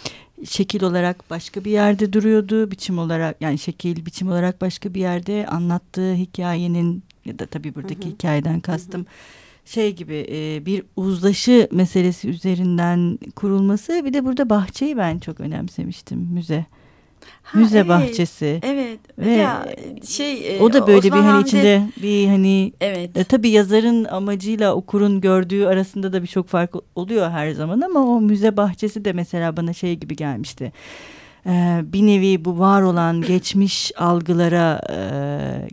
şekil 0.44 0.82
olarak 0.82 1.30
başka 1.30 1.64
bir 1.64 1.70
yerde 1.70 2.12
duruyordu 2.12 2.70
biçim 2.70 2.98
olarak 2.98 3.36
yani 3.40 3.58
şekil 3.58 4.06
biçim 4.06 4.28
olarak 4.28 4.60
başka 4.60 4.94
bir 4.94 5.00
yerde 5.00 5.46
anlattığı 5.46 6.14
hikayenin 6.14 7.02
ya 7.28 7.38
da 7.38 7.46
tabii 7.46 7.74
buradaki 7.74 8.04
hı 8.04 8.10
hı. 8.10 8.14
hikayeden 8.14 8.60
kastım. 8.60 9.00
Hı 9.00 9.04
hı 9.04 9.48
şey 9.68 9.94
gibi 9.94 10.26
e, 10.30 10.66
bir 10.66 10.82
uzlaşı 10.96 11.68
meselesi 11.72 12.28
üzerinden 12.28 13.18
kurulması 13.36 14.04
bir 14.04 14.12
de 14.12 14.24
burada 14.24 14.50
bahçeyi 14.50 14.96
ben 14.96 15.18
çok 15.18 15.40
önemsemiştim 15.40 16.18
müze. 16.18 16.66
Ha, 17.42 17.58
müze 17.58 17.78
evet, 17.78 17.88
bahçesi. 17.88 18.60
Evet. 18.62 18.98
Ve 19.18 19.30
ya 19.30 19.68
şey 20.08 20.56
e, 20.56 20.60
o 20.60 20.72
da 20.72 20.86
böyle 20.86 20.98
Osman 20.98 21.18
bir 21.18 21.24
hani 21.24 21.32
Hamdi, 21.32 21.48
içinde 21.48 21.82
bir 22.02 22.26
hani 22.26 22.72
evet. 22.80 23.16
E, 23.16 23.24
tabii 23.24 23.48
yazarın 23.48 24.04
amacıyla 24.04 24.74
okurun 24.74 25.20
gördüğü 25.20 25.66
arasında 25.66 26.12
da 26.12 26.22
birçok 26.22 26.48
fark 26.48 26.74
oluyor 26.94 27.30
her 27.30 27.50
zaman 27.50 27.80
ama 27.80 28.00
o 28.00 28.20
müze 28.20 28.56
bahçesi 28.56 29.04
de 29.04 29.12
mesela 29.12 29.56
bana 29.56 29.72
şey 29.72 29.96
gibi 29.96 30.16
gelmişti. 30.16 30.72
Ee, 31.46 31.80
bir 31.84 32.06
nevi 32.06 32.44
bu 32.44 32.58
var 32.58 32.82
olan 32.82 33.22
geçmiş 33.22 33.92
algılara 33.96 34.80
e, 34.90 34.98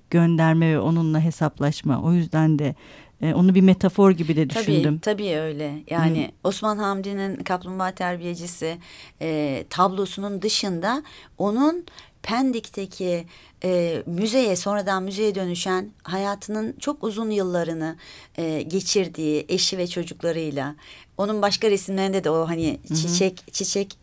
gönderme 0.09 0.73
ve 0.73 0.79
onunla 0.79 1.19
hesaplaşma. 1.19 2.01
O 2.03 2.13
yüzden 2.13 2.59
de 2.59 2.75
e, 3.21 3.33
onu 3.33 3.55
bir 3.55 3.61
metafor 3.61 4.11
gibi 4.11 4.35
de 4.35 4.49
düşündüm. 4.49 4.99
Tabii, 4.99 5.23
tabii 5.23 5.37
öyle. 5.37 5.83
Yani 5.89 6.27
hmm. 6.27 6.33
Osman 6.43 6.77
Hamdi'nin 6.77 7.35
Kaplumbağa 7.35 7.91
Terbiyecisi 7.91 8.77
e, 9.21 9.63
tablosunun 9.69 10.41
dışında 10.41 11.03
onun 11.37 11.85
Pendik'teki 12.23 13.25
e, 13.65 14.03
müzeye 14.05 14.55
sonradan 14.55 15.03
müzeye 15.03 15.35
dönüşen 15.35 15.89
hayatının 16.03 16.75
çok 16.79 17.03
uzun 17.03 17.29
yıllarını 17.29 17.95
e, 18.37 18.61
geçirdiği 18.61 19.45
eşi 19.49 19.77
ve 19.77 19.87
çocuklarıyla 19.87 20.75
onun 21.17 21.41
başka 21.41 21.71
resimlerinde 21.71 22.23
de 22.23 22.29
o 22.29 22.47
hani 22.47 22.79
Hı 22.87 22.93
-hı. 22.93 23.01
çiçek 23.01 23.53
çiçek 23.53 23.97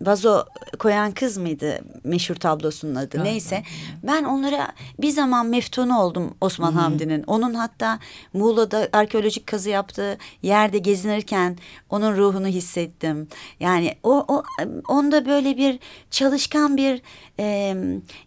vazo 0.00 0.44
koyan 0.78 1.12
kız 1.12 1.36
mıydı 1.36 1.78
meşhur 2.04 2.34
tablosunun 2.34 2.94
adı 2.94 3.18
Hı 3.18 3.24
neyse. 3.24 3.62
Ben 4.02 4.24
onlara 4.24 4.72
bir 5.00 5.10
zaman 5.10 5.46
meftunu 5.46 6.00
oldum 6.00 6.34
Osman 6.40 6.72
Hamdi'nin. 6.72 7.22
Onun 7.26 7.54
hatta 7.54 7.98
Muğla'da 8.32 8.88
arkeolojik 8.92 9.46
kazı 9.46 9.70
yaptığı 9.70 10.18
yerde 10.42 10.78
gezinirken 10.78 11.58
onun 11.90 12.16
ruhunu 12.16 12.46
hissettim. 12.46 13.28
Yani 13.60 13.94
o, 14.02 14.24
o 14.28 14.42
onda 14.88 15.26
böyle 15.26 15.56
bir 15.56 15.78
çalışkan 16.10 16.76
bir 16.76 17.02
e, 17.38 17.76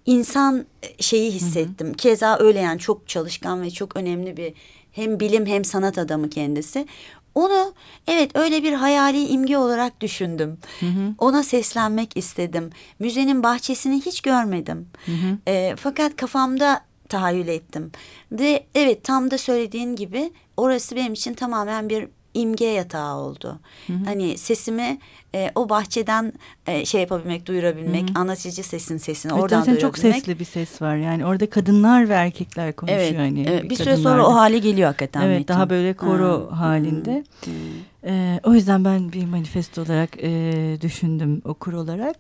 insan 0.06 0.66
şeyi 1.00 1.32
hissettim. 1.32 1.88
Hı 1.88 1.92
-hı. 1.92 1.96
Keza 1.96 2.38
öyle 2.40 2.60
yani 2.60 2.80
çok 2.80 3.08
çalışkan 3.08 3.62
ve 3.62 3.72
çok 3.72 3.96
önemli 3.96 4.38
bir 4.38 4.54
hem 4.92 5.20
bilim 5.20 5.46
hem 5.46 5.66
sanat 5.66 5.98
adamı 5.98 6.30
kendisi. 6.30 6.88
Onu 7.36 7.74
evet 8.08 8.32
öyle 8.36 8.64
bir 8.64 8.74
hayali 8.74 9.28
imge 9.28 9.58
olarak 9.58 10.02
düşündüm. 10.02 10.58
Hı 10.80 10.86
hı. 10.86 11.16
Ona 11.18 11.44
seslenmek 11.44 12.18
istedim. 12.18 12.70
Müzenin 13.00 13.44
bahçesini 13.44 14.02
hiç 14.02 14.22
görmedim. 14.22 14.90
Hı 15.06 15.12
hı. 15.12 15.52
E, 15.52 15.76
fakat 15.78 16.16
kafamda 16.16 16.82
tahayyül 17.10 17.48
ettim. 17.48 17.92
Ve 18.32 18.66
evet 18.76 19.04
tam 19.04 19.32
da 19.32 19.38
söylediğin 19.38 19.96
gibi 19.96 20.32
orası 20.58 20.96
benim 20.96 21.14
için 21.14 21.34
tamamen 21.34 21.90
bir 21.90 22.08
imge 22.34 22.66
yatağı 22.66 23.16
oldu. 23.16 23.60
Hı 23.88 23.94
hı. 23.94 24.06
Hani 24.06 24.38
sesimi 24.38 24.98
e, 25.36 25.52
o 25.56 25.70
bahçeden 25.70 26.34
e, 26.68 26.86
şey 26.86 27.02
yapabilmek, 27.02 27.46
duyurabilmek, 27.46 28.10
hı 28.10 28.14
hı. 28.14 28.20
anlatıcı 28.20 28.64
sesin 28.64 28.98
sesini 28.98 29.32
evet, 29.32 29.44
oradan 29.44 29.66
duyurabilmek. 29.66 29.82
çok 29.82 29.98
sesli 29.98 30.40
bir 30.40 30.46
ses 30.46 30.82
var. 30.82 30.96
Yani 30.96 31.26
orada 31.26 31.50
kadınlar 31.50 32.10
ve 32.10 32.14
erkekler 32.14 32.76
konuşuyor. 32.76 33.02
Evet, 33.02 33.18
hani 33.18 33.46
evet 33.48 33.64
bir, 33.64 33.70
bir 33.70 33.76
süre 33.76 33.98
sonra 33.98 34.28
o 34.28 34.34
hale 34.34 34.60
geliyor 34.60 34.88
hakikaten. 34.88 35.22
Evet, 35.22 35.40
Metin. 35.40 35.54
daha 35.54 35.70
böyle 35.70 35.94
koro 35.94 36.52
ha. 36.52 36.60
halinde. 36.60 37.24
Hı 37.46 37.52
hı. 37.52 38.12
E, 38.12 38.40
o 38.44 38.54
yüzden 38.54 38.86
ben 38.86 39.12
bir 39.12 39.26
manifesto 39.26 39.82
olarak 39.82 40.10
e, 40.24 40.78
düşündüm 40.82 41.42
okur 41.46 41.74
olarak. 41.74 42.16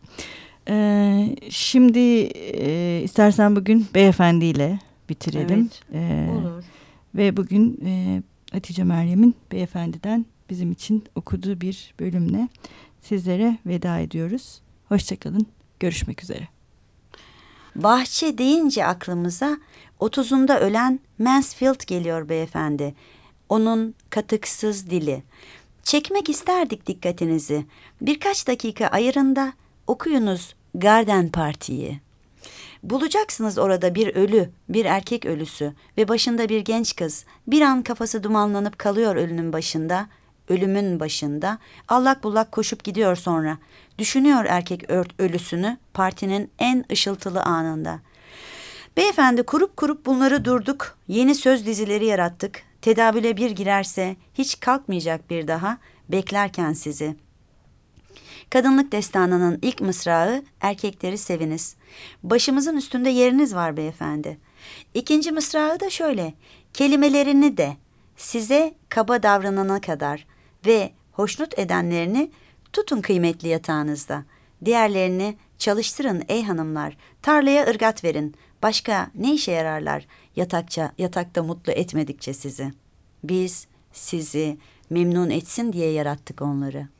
E, 0.69 1.35
şimdi 1.49 1.99
e, 1.99 3.01
istersen 3.03 3.55
bugün 3.55 3.87
beyefendiyle 3.95 4.79
bitirelim. 5.09 5.69
Evet, 5.93 6.27
e, 6.27 6.29
olur. 6.31 6.63
Ve 7.15 7.37
bugün 7.37 7.79
e, 7.85 8.21
Hatice 8.51 8.83
Meryem'in 8.83 9.35
beyefendiden 9.51 10.25
bizim 10.49 10.71
için 10.71 11.03
okuduğu 11.15 11.61
bir 11.61 11.93
bölümle 11.99 12.47
sizlere 13.01 13.57
veda 13.65 13.99
ediyoruz. 13.99 14.61
Hoşçakalın. 14.87 15.47
Görüşmek 15.79 16.23
üzere. 16.23 16.47
Bahçe 17.75 18.37
deyince 18.37 18.85
aklımıza 18.85 19.57
otuzunda 19.99 20.59
ölen 20.59 20.99
Mansfield 21.19 21.87
geliyor 21.87 22.29
beyefendi. 22.29 22.95
Onun 23.49 23.95
katıksız 24.09 24.89
dili. 24.89 25.23
Çekmek 25.83 26.29
isterdik 26.29 26.87
dikkatinizi. 26.87 27.65
Birkaç 28.01 28.47
dakika 28.47 28.87
ayırında 28.87 29.53
okuyunuz 29.87 30.55
Garden 30.75 31.29
Parti'yi. 31.29 31.99
Bulacaksınız 32.87 33.57
orada 33.57 33.95
bir 33.95 34.15
ölü, 34.15 34.49
bir 34.69 34.85
erkek 34.85 35.25
ölüsü 35.25 35.73
ve 35.97 36.07
başında 36.07 36.49
bir 36.49 36.59
genç 36.59 36.95
kız. 36.95 37.25
Bir 37.47 37.61
an 37.61 37.83
kafası 37.83 38.23
dumanlanıp 38.23 38.79
kalıyor 38.79 39.15
ölünün 39.15 39.53
başında, 39.53 40.07
ölümün 40.49 40.99
başında. 40.99 41.57
Allak 41.87 42.23
bullak 42.23 42.51
koşup 42.51 42.83
gidiyor 42.83 43.15
sonra. 43.15 43.57
Düşünüyor 43.97 44.45
erkek 44.49 44.89
ölüsünü 45.19 45.77
partinin 45.93 46.51
en 46.59 46.85
ışıltılı 46.91 47.41
anında. 47.41 47.99
Beyefendi 48.97 49.43
kurup 49.43 49.77
kurup 49.77 50.05
bunları 50.05 50.45
durduk. 50.45 50.97
Yeni 51.07 51.35
söz 51.35 51.65
dizileri 51.65 52.05
yarattık. 52.05 52.61
Tedavüle 52.81 53.37
bir 53.37 53.51
girerse 53.51 54.15
hiç 54.33 54.59
kalkmayacak 54.59 55.29
bir 55.29 55.47
daha 55.47 55.77
beklerken 56.09 56.73
sizi.'' 56.73 57.26
Kadınlık 58.49 58.91
destanının 58.91 59.59
ilk 59.61 59.81
mısrağı 59.81 60.43
erkekleri 60.61 61.17
seviniz. 61.17 61.75
Başımızın 62.23 62.77
üstünde 62.77 63.09
yeriniz 63.09 63.55
var 63.55 63.77
beyefendi. 63.77 64.37
İkinci 64.93 65.31
mısrağı 65.31 65.79
da 65.79 65.89
şöyle. 65.89 66.33
Kelimelerini 66.73 67.57
de 67.57 67.77
size 68.17 68.73
kaba 68.89 69.23
davranana 69.23 69.81
kadar 69.81 70.27
ve 70.65 70.91
hoşnut 71.11 71.59
edenlerini 71.59 72.31
tutun 72.73 73.01
kıymetli 73.01 73.47
yatağınızda. 73.47 74.23
Diğerlerini 74.65 75.37
çalıştırın 75.57 76.23
ey 76.27 76.43
hanımlar. 76.43 76.97
Tarlaya 77.21 77.67
ırgat 77.67 78.03
verin. 78.03 78.35
Başka 78.63 79.11
ne 79.15 79.33
işe 79.33 79.51
yararlar 79.51 80.05
yatakça, 80.35 80.91
yatakta 80.97 81.43
mutlu 81.43 81.71
etmedikçe 81.71 82.33
sizi. 82.33 82.73
Biz 83.23 83.67
sizi 83.93 84.57
memnun 84.89 85.29
etsin 85.29 85.73
diye 85.73 85.91
yarattık 85.91 86.41
onları.'' 86.41 86.96